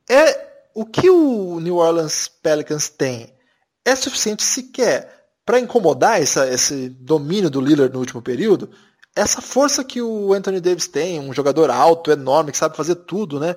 [0.08, 3.34] é o que o New Orleans Pelicans tem
[3.84, 5.17] é suficiente sequer
[5.48, 8.68] para incomodar essa, esse domínio do Lillard no último período,
[9.16, 13.40] essa força que o Anthony Davis tem, um jogador alto, enorme, que sabe fazer tudo,
[13.40, 13.56] né?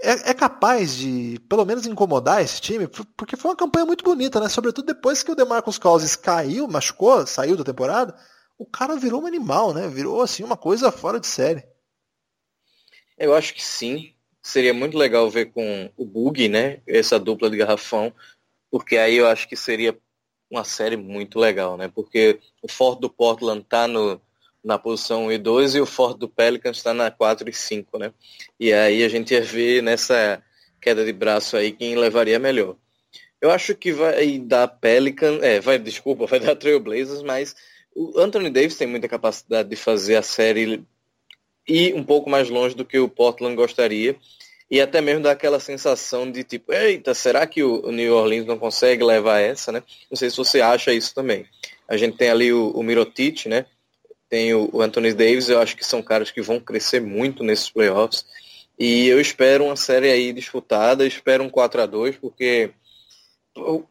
[0.00, 4.40] É, é, capaz de, pelo menos, incomodar esse time, porque foi uma campanha muito bonita,
[4.40, 4.48] né?
[4.48, 8.16] Sobretudo depois que o DeMarcus Cousins caiu, machucou, saiu da temporada,
[8.58, 9.86] o cara virou um animal, né?
[9.86, 11.62] Virou, assim, uma coisa fora de série.
[13.16, 14.12] Eu acho que sim.
[14.42, 16.82] Seria muito legal ver com o Bug, né?
[16.84, 18.12] Essa dupla de garrafão,
[18.68, 19.96] porque aí eu acho que seria
[20.52, 21.90] uma série muito legal, né?
[21.92, 24.20] Porque o Ford do Portland tá no,
[24.62, 27.98] na posição 1 e 2 e o Ford do Pelicans está na 4 e 5,
[27.98, 28.12] né?
[28.60, 30.42] E aí a gente ia ver nessa
[30.78, 32.76] queda de braço aí quem levaria melhor.
[33.40, 37.56] Eu acho que vai dar Pelican, é, vai, desculpa, vai dar Trailblazers, mas
[37.94, 40.84] o Anthony Davis tem muita capacidade de fazer a série
[41.66, 44.16] ir um pouco mais longe do que o Portland gostaria
[44.72, 48.58] e até mesmo dá aquela sensação de tipo, eita, será que o New Orleans não
[48.58, 49.82] consegue levar essa, né?
[50.10, 51.44] Não sei se você acha isso também.
[51.86, 53.66] A gente tem ali o, o Mirotic, né?
[54.30, 57.68] Tem o, o Anthony Davis, eu acho que são caras que vão crescer muito nesses
[57.68, 58.24] playoffs.
[58.78, 62.70] E eu espero uma série aí disputada, espero um 4 a 2 porque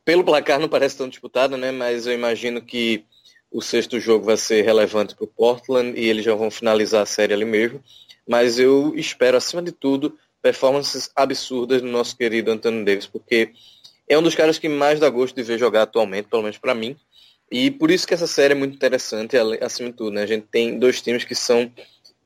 [0.04, 1.72] pelo placar não parece tão disputada, né?
[1.72, 3.06] Mas eu imagino que
[3.52, 7.06] o sexto jogo vai ser relevante para o Portland e eles já vão finalizar a
[7.06, 7.84] série ali mesmo.
[8.28, 13.52] Mas eu espero, acima de tudo, performances absurdas do nosso querido Anthony Davis, porque
[14.08, 16.76] é um dos caras que mais dá gosto de ver jogar atualmente, pelo menos para
[16.76, 16.98] mim.
[17.52, 20.12] E por isso que essa série é muito interessante, acima de tudo.
[20.12, 20.24] Né?
[20.24, 21.72] A gente tem dois times que são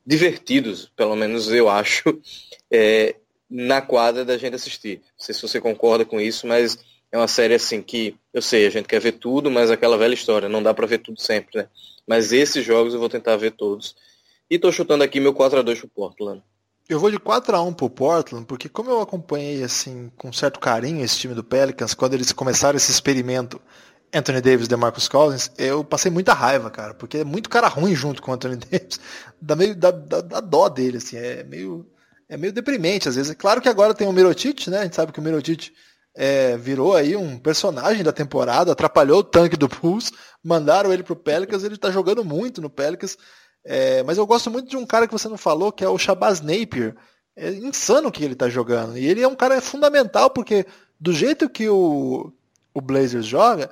[0.05, 2.19] divertidos, pelo menos eu acho,
[2.71, 3.15] é,
[3.49, 5.01] na quadra da gente assistir.
[5.17, 6.77] Não sei se você concorda com isso, mas
[7.11, 10.13] é uma série assim que, eu sei, a gente quer ver tudo, mas aquela velha
[10.13, 11.67] história, não dá para ver tudo sempre, né?
[12.07, 13.95] Mas esses jogos eu vou tentar ver todos.
[14.49, 16.43] E tô chutando aqui meu 4 a 2 pro Portland.
[16.87, 20.59] Eu vou de 4 a 1 pro Portland, porque como eu acompanhei assim com certo
[20.59, 23.59] carinho esse time do Pelicans, quando eles começaram esse experimento
[24.13, 27.95] Anthony Davis e DeMarcus Cousins, eu passei muita raiva, cara, porque é muito cara ruim
[27.95, 28.99] junto com o Anthony Davis.
[29.41, 31.87] Dá meio dá, dá, dá dó dele, assim, é meio
[32.29, 33.31] é meio deprimente às vezes.
[33.31, 34.79] É claro que agora tem o Mirotic, né?
[34.79, 35.71] A gente sabe que o Mirotic
[36.15, 40.11] é, virou aí um personagem da temporada, atrapalhou o tanque do Bulls,
[40.43, 43.17] mandaram ele pro Pelicans, ele tá jogando muito no Pelicans.
[43.65, 45.97] É, mas eu gosto muito de um cara que você não falou, que é o
[45.97, 46.95] Shabazz Napier.
[47.35, 48.97] É insano o que ele está jogando.
[48.97, 50.65] E ele é um cara fundamental, porque
[50.99, 52.31] do jeito que o,
[52.73, 53.71] o Blazers joga,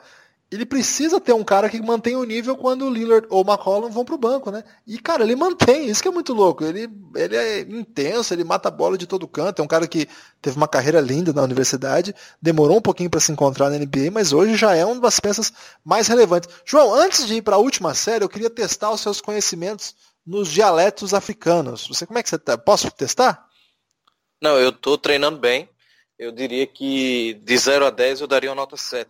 [0.54, 3.90] ele precisa ter um cara que mantenha o nível quando o Lillard ou o McCollum
[3.90, 4.64] vão pro banco, né?
[4.86, 6.64] E, cara, ele mantém, isso que é muito louco.
[6.64, 9.62] Ele, ele é intenso, ele mata a bola de todo canto.
[9.62, 10.08] É um cara que
[10.42, 14.32] teve uma carreira linda na universidade, demorou um pouquinho para se encontrar na NBA, mas
[14.32, 15.52] hoje já é uma das peças
[15.84, 16.50] mais relevantes.
[16.64, 20.50] João, antes de ir para a última série, eu queria testar os seus conhecimentos nos
[20.50, 21.88] dialetos africanos.
[21.88, 22.58] Você como é que você tá?
[22.58, 23.48] Posso testar?
[24.40, 25.68] Não, eu tô treinando bem.
[26.20, 29.10] Eu diria que de 0 a 10 eu daria uma nota 7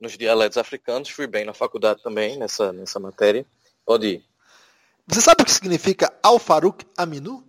[0.00, 3.44] nos dialetos africanos, fui bem na faculdade também, nessa, nessa matéria.
[3.84, 4.24] Pode ir.
[5.06, 7.44] Você sabe o que significa Al-Farouk Aminu?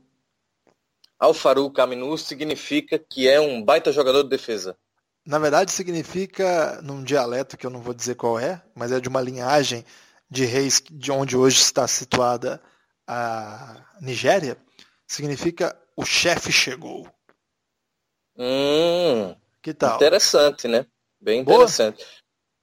[1.20, 4.78] Al-Farouk Aminu significa que é um baita jogador de defesa.
[5.26, 9.10] Na verdade, significa, num dialeto que eu não vou dizer qual é, mas é de
[9.10, 9.86] uma linhagem
[10.30, 12.62] de reis de onde hoje está situada
[13.06, 14.58] a Nigéria,
[15.06, 17.08] significa o chefe chegou.
[18.38, 19.97] Hum, que tal?
[19.97, 20.86] Interessante, né?
[21.20, 21.97] Bem interessante.
[21.97, 22.08] Boa?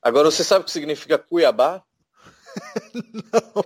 [0.06, 1.82] Agora, você sabe o que significa Cuiabá?
[2.94, 3.64] Não.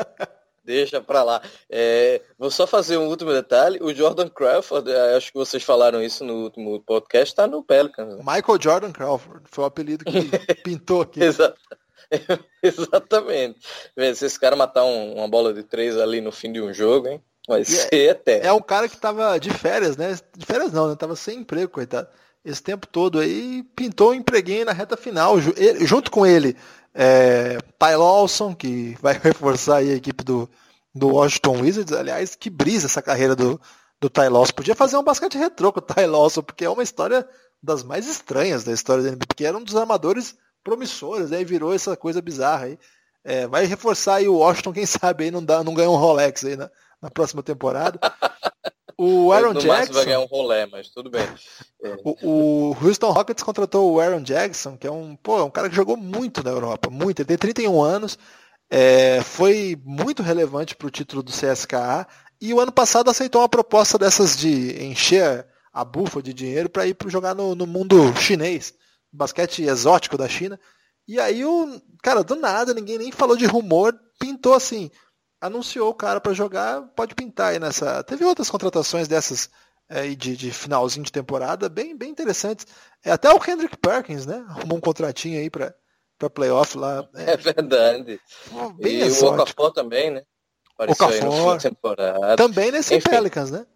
[0.64, 1.42] Deixa pra lá.
[1.68, 3.78] É, vou só fazer um último detalhe.
[3.82, 8.16] O Jordan Crawford, é, acho que vocês falaram isso no último podcast, está no Pelicans.
[8.16, 8.22] Né?
[8.24, 10.12] Michael Jordan Crawford, foi o apelido que
[10.64, 11.22] pintou aqui.
[11.22, 11.60] Exato.
[12.62, 13.60] Exatamente.
[14.14, 17.08] Se esse cara matar um, uma bola de três ali no fim de um jogo,
[17.08, 17.22] hein?
[17.46, 18.46] Vai ser é, eterno.
[18.46, 20.18] É um cara que tava de férias, né?
[20.34, 20.96] De férias não, né?
[20.96, 22.08] Tava sem emprego, coitado.
[22.44, 25.36] Esse tempo todo aí, pintou um empreguinho na reta final.
[25.80, 26.56] Junto com ele,
[26.92, 30.50] é, Ty Lawson, que vai reforçar a equipe do,
[30.94, 31.92] do Washington Wizards.
[31.92, 33.60] Aliás, que brisa essa carreira do,
[34.00, 34.52] do Ty Lawson.
[34.54, 37.26] Podia fazer um basquete retrô com o Ty Lawson, porque é uma história
[37.62, 41.72] das mais estranhas da história da NBA, porque era um dos armadores promissores, aí virou
[41.72, 42.78] essa coisa bizarra aí.
[43.24, 46.44] É, vai reforçar aí o Washington, quem sabe aí não, dá, não ganha um Rolex
[46.44, 46.68] aí na,
[47.00, 48.00] na próxima temporada.
[49.04, 49.92] O Aaron Jackson.
[49.94, 51.26] vai ganhar um rolé, mas tudo bem.
[51.82, 51.96] É.
[52.04, 55.68] O, o, Houston Rockets contratou o Aaron Jackson, que é um, pô, é um cara
[55.68, 57.18] que jogou muito na Europa, muito.
[57.18, 58.16] Ele tem 31 anos,
[58.70, 62.06] é, foi muito relevante para o título do CSKA
[62.40, 66.86] e o ano passado aceitou uma proposta dessas de encher a bufa de dinheiro para
[66.86, 68.72] ir para jogar no, no mundo chinês,
[69.12, 70.60] basquete exótico da China.
[71.08, 74.92] E aí o cara do nada, ninguém nem falou de rumor, pintou assim
[75.42, 78.02] anunciou o cara para jogar, pode pintar aí nessa.
[78.04, 79.50] Teve outras contratações dessas
[79.88, 82.66] é, de, de, finalzinho de temporada, bem, bem interessantes.
[83.04, 84.44] É, até o Kendrick Perkins, né?
[84.48, 85.74] Arrumou um contratinho aí para
[86.18, 87.08] para playoff lá.
[87.16, 88.20] É, é verdade.
[88.78, 89.26] Bem e exótico.
[89.26, 90.22] o Okafor também, né?
[90.78, 91.58] Okafor.
[92.36, 93.10] Também nesse Enfim.
[93.10, 93.66] Pelicans, né?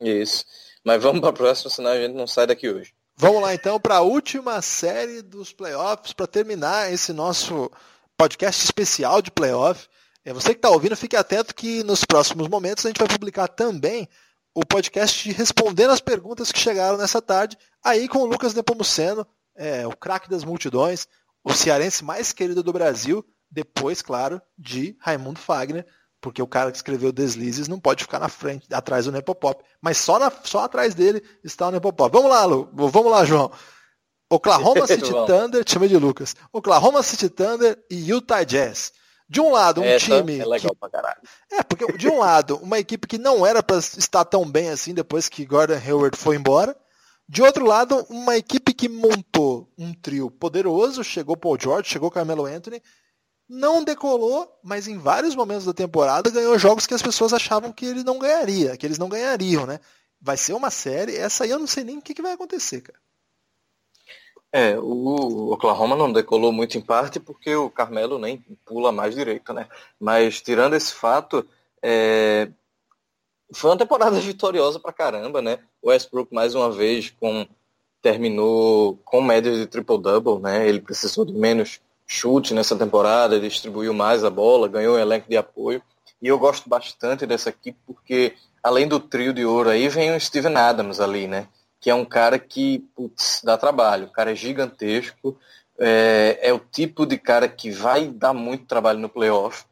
[0.00, 0.44] Isso.
[0.84, 2.94] Mas vamos para a próxima, senão a gente não sai daqui hoje.
[3.16, 7.70] Vamos lá então para a última série dos playoffs para terminar esse nosso
[8.16, 9.88] podcast especial de playoff.
[10.24, 13.46] É, você que está ouvindo, fique atento que nos próximos momentos a gente vai publicar
[13.46, 14.08] também
[14.54, 19.86] o podcast respondendo as perguntas que chegaram nessa tarde, aí com o Lucas Nepomuceno, é,
[19.86, 21.06] o craque das multidões,
[21.42, 25.86] o cearense mais querido do Brasil, depois, claro, de Raimundo Fagner,
[26.20, 29.62] porque o cara que escreveu Deslizes não pode ficar na frente, atrás do Nepopop.
[29.80, 32.10] Mas só, na, só atrás dele está o Nepopop.
[32.10, 33.52] Vamos lá, Lu, vamos lá, João.
[34.30, 36.34] Oklahoma City Thunder, time de Lucas.
[36.50, 38.92] Oklahoma City Thunder e Utah Jazz.
[39.28, 40.38] De um lado, um Essa time.
[40.38, 40.78] É legal que...
[40.78, 41.20] pra caralho.
[41.50, 44.92] É, porque de um lado, uma equipe que não era para estar tão bem assim
[44.92, 46.76] depois que Gordon Hayward foi embora.
[47.26, 52.44] De outro lado, uma equipe que montou um trio poderoso, chegou Paul George, chegou Carmelo
[52.44, 52.82] Anthony,
[53.48, 57.86] não decolou, mas em vários momentos da temporada ganhou jogos que as pessoas achavam que
[57.86, 59.80] ele não ganharia, que eles não ganhariam, né?
[60.20, 62.82] Vai ser uma série, essa aí eu não sei nem o que, que vai acontecer,
[62.82, 62.98] cara.
[64.56, 69.52] É, o Oklahoma não decolou muito em parte porque o Carmelo nem pula mais direito,
[69.52, 69.66] né?
[69.98, 71.44] Mas tirando esse fato,
[71.82, 72.48] é...
[73.52, 75.58] foi uma temporada vitoriosa pra caramba, né?
[75.82, 77.44] O Westbrook mais uma vez com
[78.00, 80.68] terminou com média de triple-double, né?
[80.68, 85.36] Ele precisou de menos chute nessa temporada, distribuiu mais a bola, ganhou um elenco de
[85.36, 85.82] apoio.
[86.22, 90.20] E eu gosto bastante dessa equipe porque, além do trio de ouro aí, vem o
[90.20, 91.48] Steven Adams ali, né?
[91.84, 94.06] Que é um cara que putz, dá trabalho.
[94.06, 95.38] O cara é gigantesco,
[95.78, 99.66] é, é, o tipo de cara que vai dar muito trabalho no playoff.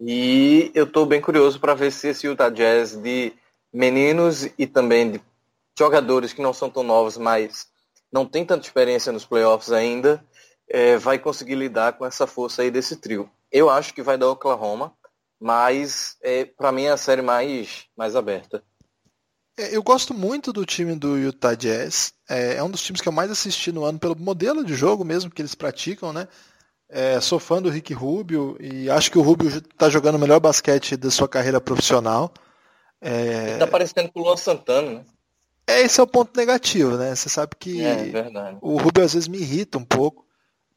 [0.00, 3.32] E eu estou bem curioso para ver se esse Utah Jazz de
[3.72, 5.20] meninos e também de
[5.76, 7.66] jogadores que não são tão novos, mas
[8.12, 10.24] não tem tanta experiência nos playoffs ainda,
[10.68, 13.28] é, vai conseguir lidar com essa força aí desse trio.
[13.50, 14.96] Eu acho que vai dar Oklahoma,
[15.40, 18.62] mas é, para mim é a série mais, mais aberta.
[19.58, 22.12] É, eu gosto muito do time do Utah Jazz.
[22.28, 25.04] É, é, um dos times que eu mais assisti no ano pelo modelo de jogo
[25.04, 26.28] mesmo que eles praticam, né?
[26.88, 30.38] É, sou fã do Rick Rubio e acho que o Rubio está jogando o melhor
[30.38, 32.32] basquete da sua carreira profissional.
[33.00, 33.56] É...
[33.58, 35.04] Tá parecendo com o Luan Santana, né?
[35.66, 37.14] É, esse é o ponto negativo, né?
[37.14, 38.12] Você sabe que é,
[38.60, 40.24] o Rubio às vezes me irrita um pouco.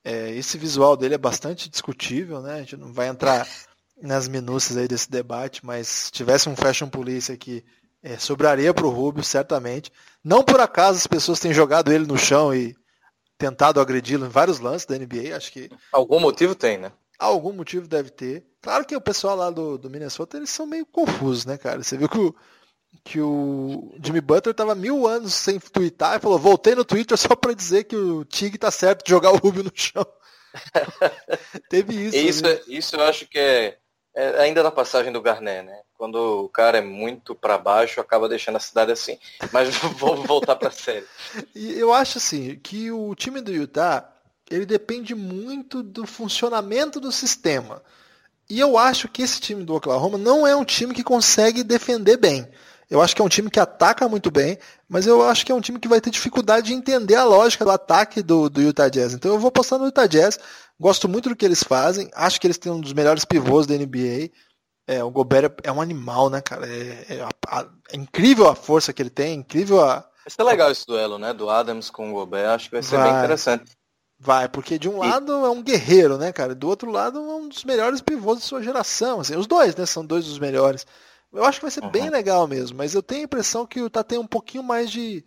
[0.03, 2.55] É, esse visual dele é bastante discutível, né?
[2.55, 3.47] A gente não vai entrar
[4.01, 7.63] nas minúcias aí desse debate, mas se tivesse um Fashion Police aqui
[8.02, 9.91] é, sobraria para o Rubio, certamente.
[10.24, 12.76] Não por acaso as pessoas têm jogado ele no chão e
[13.38, 15.36] tentado agredi-lo em vários lances da NBA.
[15.36, 15.70] Acho que.
[15.91, 16.91] Algum motivo tem, né?
[17.18, 18.45] Algum motivo deve ter.
[18.62, 21.84] Claro que o pessoal lá do, do Minnesota eles são meio confusos, né, cara?
[21.84, 22.36] Você viu que o,
[23.04, 27.36] que o Jimmy Butler tava mil anos sem twittar e falou: voltei no Twitter só
[27.36, 30.06] para dizer que o Tig tá certo de jogar o Rubio no chão.
[31.70, 32.18] Teve isso.
[32.18, 32.60] Isso, né?
[32.68, 33.78] isso eu acho que é
[34.16, 35.80] é, ainda na passagem do Garnet, né?
[35.97, 39.18] Quando o cara é muito para baixo, acaba deixando a cidade assim.
[39.51, 41.05] Mas vamos voltar para série.
[41.55, 44.10] Eu acho assim que o time do Utah
[44.49, 47.84] ele depende muito do funcionamento do sistema.
[48.49, 52.18] E eu acho que esse time do Oklahoma não é um time que consegue defender
[52.18, 52.47] bem.
[52.89, 55.55] Eu acho que é um time que ataca muito bem, mas eu acho que é
[55.55, 58.89] um time que vai ter dificuldade de entender a lógica do ataque do, do Utah
[58.89, 59.13] Jazz.
[59.13, 60.39] Então eu vou postar no Utah Jazz.
[60.79, 62.09] Gosto muito do que eles fazem.
[62.15, 64.31] Acho que eles têm um dos melhores pivôs da NBA.
[64.87, 66.67] É, o Gobert é um animal, né, cara?
[66.67, 69.97] É, é, a, é, incrível a força que ele tem, incrível a.
[69.97, 71.31] Vai ser legal esse duelo, né?
[71.31, 72.55] Do Adams com o Gobert.
[72.55, 73.11] Acho que vai ser vai.
[73.11, 73.71] bem interessante.
[74.19, 76.55] Vai, porque de um lado é um guerreiro, né, cara?
[76.55, 79.19] Do outro lado é um dos melhores pivôs de sua geração.
[79.19, 79.85] Assim, os dois, né?
[79.85, 80.87] São dois dos melhores.
[81.32, 81.91] Eu acho que vai ser uhum.
[81.91, 84.89] bem legal mesmo, mas eu tenho a impressão que o tá tem um pouquinho mais
[84.89, 85.23] de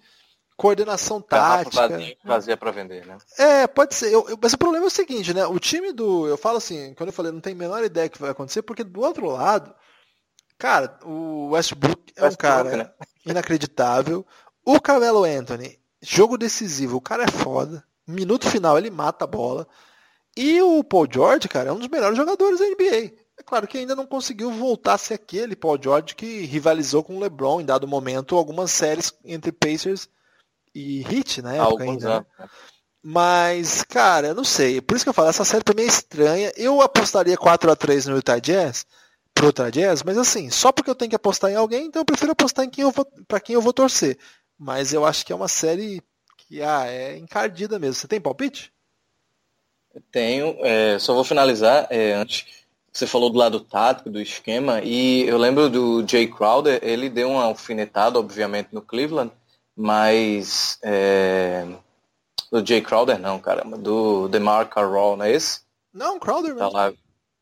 [0.57, 1.89] coordenação tática.
[2.25, 3.19] Vazia para vender, né?
[3.39, 4.13] É, pode ser.
[4.13, 5.47] Eu, eu, mas o problema é o seguinte, né?
[5.47, 6.27] O time do.
[6.27, 8.85] Eu falo assim, quando eu falei, não tem a menor ideia que vai acontecer, porque
[8.85, 9.75] do outro lado,
[10.59, 12.91] cara, o Westbrook é Westbrook, um cara né?
[13.27, 14.27] inacreditável.
[14.65, 17.85] O Carmelo Anthony, jogo decisivo, o cara é foda.
[18.07, 19.67] Minuto final ele mata a bola.
[20.37, 23.13] E o Paul George, cara, é um dos melhores jogadores da NBA.
[23.43, 27.17] É claro que ainda não conseguiu voltar a ser aquele Paul George que rivalizou com
[27.17, 30.09] o LeBron em dado momento algumas séries entre Pacers
[30.73, 32.21] e Heat na época ainda.
[32.21, 32.27] Né?
[33.03, 34.81] Mas, cara, eu não sei.
[34.81, 36.53] Por isso que eu falo, essa série também é estranha.
[36.57, 38.87] Eu apostaria 4 a 3 no Utah Jazz,
[39.35, 42.07] pro Utah Jazz, mas assim, só porque eu tenho que apostar em alguém, então eu
[42.07, 44.17] prefiro apostar em quem eu vou, para quem eu vou torcer.
[44.57, 46.01] Mas eu acho que é uma série
[46.39, 47.95] que ah, é encardida mesmo.
[47.95, 48.73] Você tem palpite?
[50.13, 50.57] tenho.
[50.61, 52.62] É, só vou finalizar é, antes.
[52.93, 57.31] Você falou do lado tático, do esquema, e eu lembro do Jay Crowder, ele deu
[57.31, 59.33] uma alfinetada, obviamente, no Cleveland,
[59.75, 60.79] mas.
[60.83, 61.67] É,
[62.51, 65.61] do Jay Crowder não, caramba, do DeMar Carroll, não é esse?
[65.93, 66.93] Não, Crowder tá lá.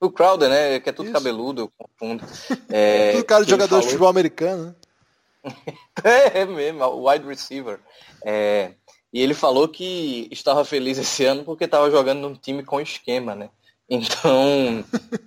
[0.01, 0.81] O Crowder, né?
[0.81, 1.13] Que é tudo Isso.
[1.13, 2.25] cabeludo, eu confundo.
[2.71, 3.83] É, tudo cara de jogador falou...
[3.83, 5.55] de futebol americano, né?
[6.05, 7.81] é, é mesmo, wide receiver.
[8.25, 8.73] É,
[9.13, 13.35] e ele falou que estava feliz esse ano porque estava jogando num time com esquema,
[13.35, 13.51] né?
[13.91, 14.85] Então,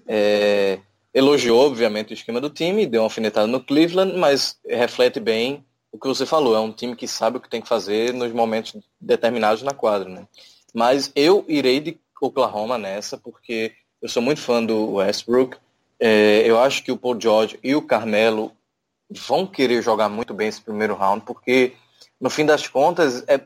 [0.08, 0.80] é,
[1.14, 6.00] elogiou, obviamente, o esquema do time, deu uma alfinetada no Cleveland, mas reflete bem o
[6.00, 6.56] que você falou.
[6.56, 10.08] É um time que sabe o que tem que fazer nos momentos determinados na quadra,
[10.08, 10.26] né?
[10.74, 15.58] Mas eu irei de Oklahoma nessa, porque eu sou muito fã do Westbrook.
[16.00, 18.54] É, eu acho que o Paul George e o Carmelo
[19.10, 21.74] vão querer jogar muito bem esse primeiro round, porque
[22.20, 23.40] no fim das contas é,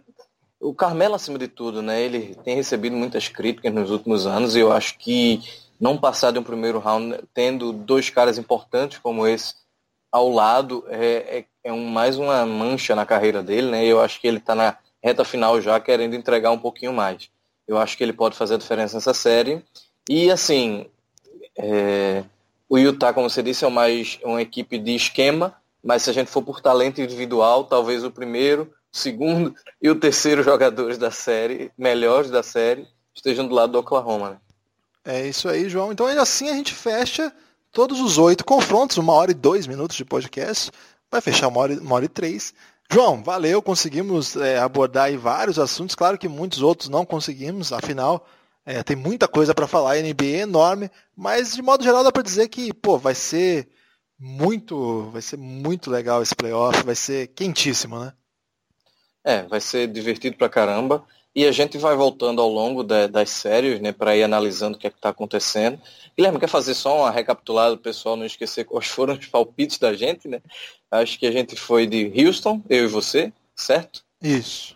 [0.60, 2.02] o Carmelo, acima de tudo, né?
[2.02, 5.42] Ele tem recebido muitas críticas nos últimos anos e eu acho que
[5.80, 9.54] não passar de um primeiro round tendo dois caras importantes como esse
[10.12, 13.86] ao lado é, é, é um, mais uma mancha na carreira dele, né?
[13.86, 17.30] Eu acho que ele está na reta final já querendo entregar um pouquinho mais.
[17.68, 19.64] Eu acho que ele pode fazer a diferença nessa série.
[20.10, 20.88] E assim,
[21.58, 22.24] é,
[22.68, 25.54] o Utah, como você disse, é mais uma equipe de esquema,
[25.84, 30.44] mas se a gente for por talento individual, talvez o primeiro segundo e o terceiro
[30.44, 34.32] jogadores da série, melhores da série, estejam do lado do Oklahoma.
[34.32, 34.38] Né?
[35.06, 35.92] É isso aí, João.
[35.92, 37.34] Então assim a gente fecha
[37.72, 40.72] todos os oito confrontos, uma hora e dois minutos de podcast.
[41.10, 42.54] Vai fechar uma hora, uma hora e três.
[42.90, 48.26] João, valeu, conseguimos é, abordar vários assuntos, claro que muitos outros não conseguimos, afinal,
[48.66, 52.12] é, tem muita coisa para falar, a NBA é enorme, mas de modo geral dá
[52.12, 53.68] para dizer que, pô, vai ser
[54.18, 58.14] muito, vai ser muito legal esse playoff, vai ser quentíssimo, né?
[59.24, 61.06] É, vai ser divertido pra caramba.
[61.38, 64.88] E a gente vai voltando ao longo das séries, né, para ir analisando o que
[64.88, 65.80] é está acontecendo.
[66.18, 69.94] Guilherme, quer fazer só uma recapitulada, o pessoal não esquecer quais foram os palpites da
[69.94, 70.42] gente, né?
[70.90, 74.04] Acho que a gente foi de Houston, eu e você, certo?
[74.20, 74.76] Isso.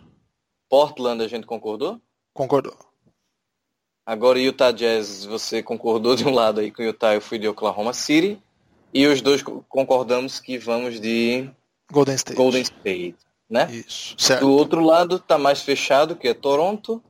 [0.68, 2.00] Portland a gente concordou?
[2.32, 2.76] Concordou.
[4.06, 7.48] Agora Utah Jazz, você concordou de um lado aí com o Utah, eu fui de
[7.48, 8.40] Oklahoma City.
[8.94, 11.50] E os dois concordamos que vamos de
[11.90, 12.36] Golden State.
[12.36, 13.16] Golden State
[13.52, 13.68] né?
[13.70, 14.40] Isso, certo.
[14.40, 17.02] Do outro lado tá mais fechado, que é Toronto.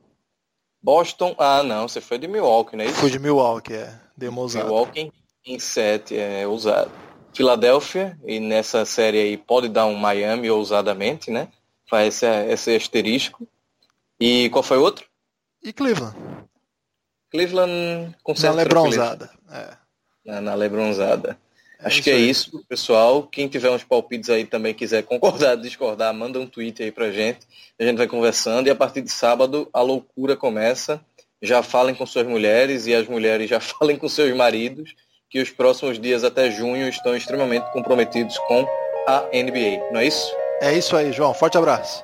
[0.81, 2.99] Boston, ah não, você foi de Milwaukee, não é isso?
[2.99, 3.97] Fui de Milwaukee, é.
[4.35, 4.65] Ousada.
[4.65, 5.11] Milwaukee
[5.45, 6.91] em 7, é ousado.
[7.33, 11.47] Filadélfia, e nessa série aí pode dar um Miami ousadamente, né?
[11.89, 13.47] Faz esse, esse asterisco.
[14.19, 15.05] E qual foi o outro?
[15.63, 16.15] E Cleveland.
[17.31, 18.55] Cleveland com certeza.
[18.55, 19.29] Na Lebronzada.
[19.49, 19.77] É.
[20.25, 21.37] Na, na Lebronzada.
[21.83, 23.23] É Acho que é isso, pessoal.
[23.23, 27.39] Quem tiver uns palpites aí também quiser concordar, discordar, manda um tweet aí pra gente.
[27.79, 31.01] A gente vai conversando e a partir de sábado a loucura começa.
[31.41, 34.95] Já falem com suas mulheres e as mulheres já falem com seus maridos
[35.29, 38.65] que os próximos dias até junho estão extremamente comprometidos com
[39.07, 39.91] a NBA.
[39.91, 40.31] Não é isso?
[40.61, 41.33] É isso aí, João.
[41.33, 42.03] Forte abraço.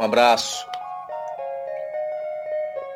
[0.00, 0.71] Um abraço.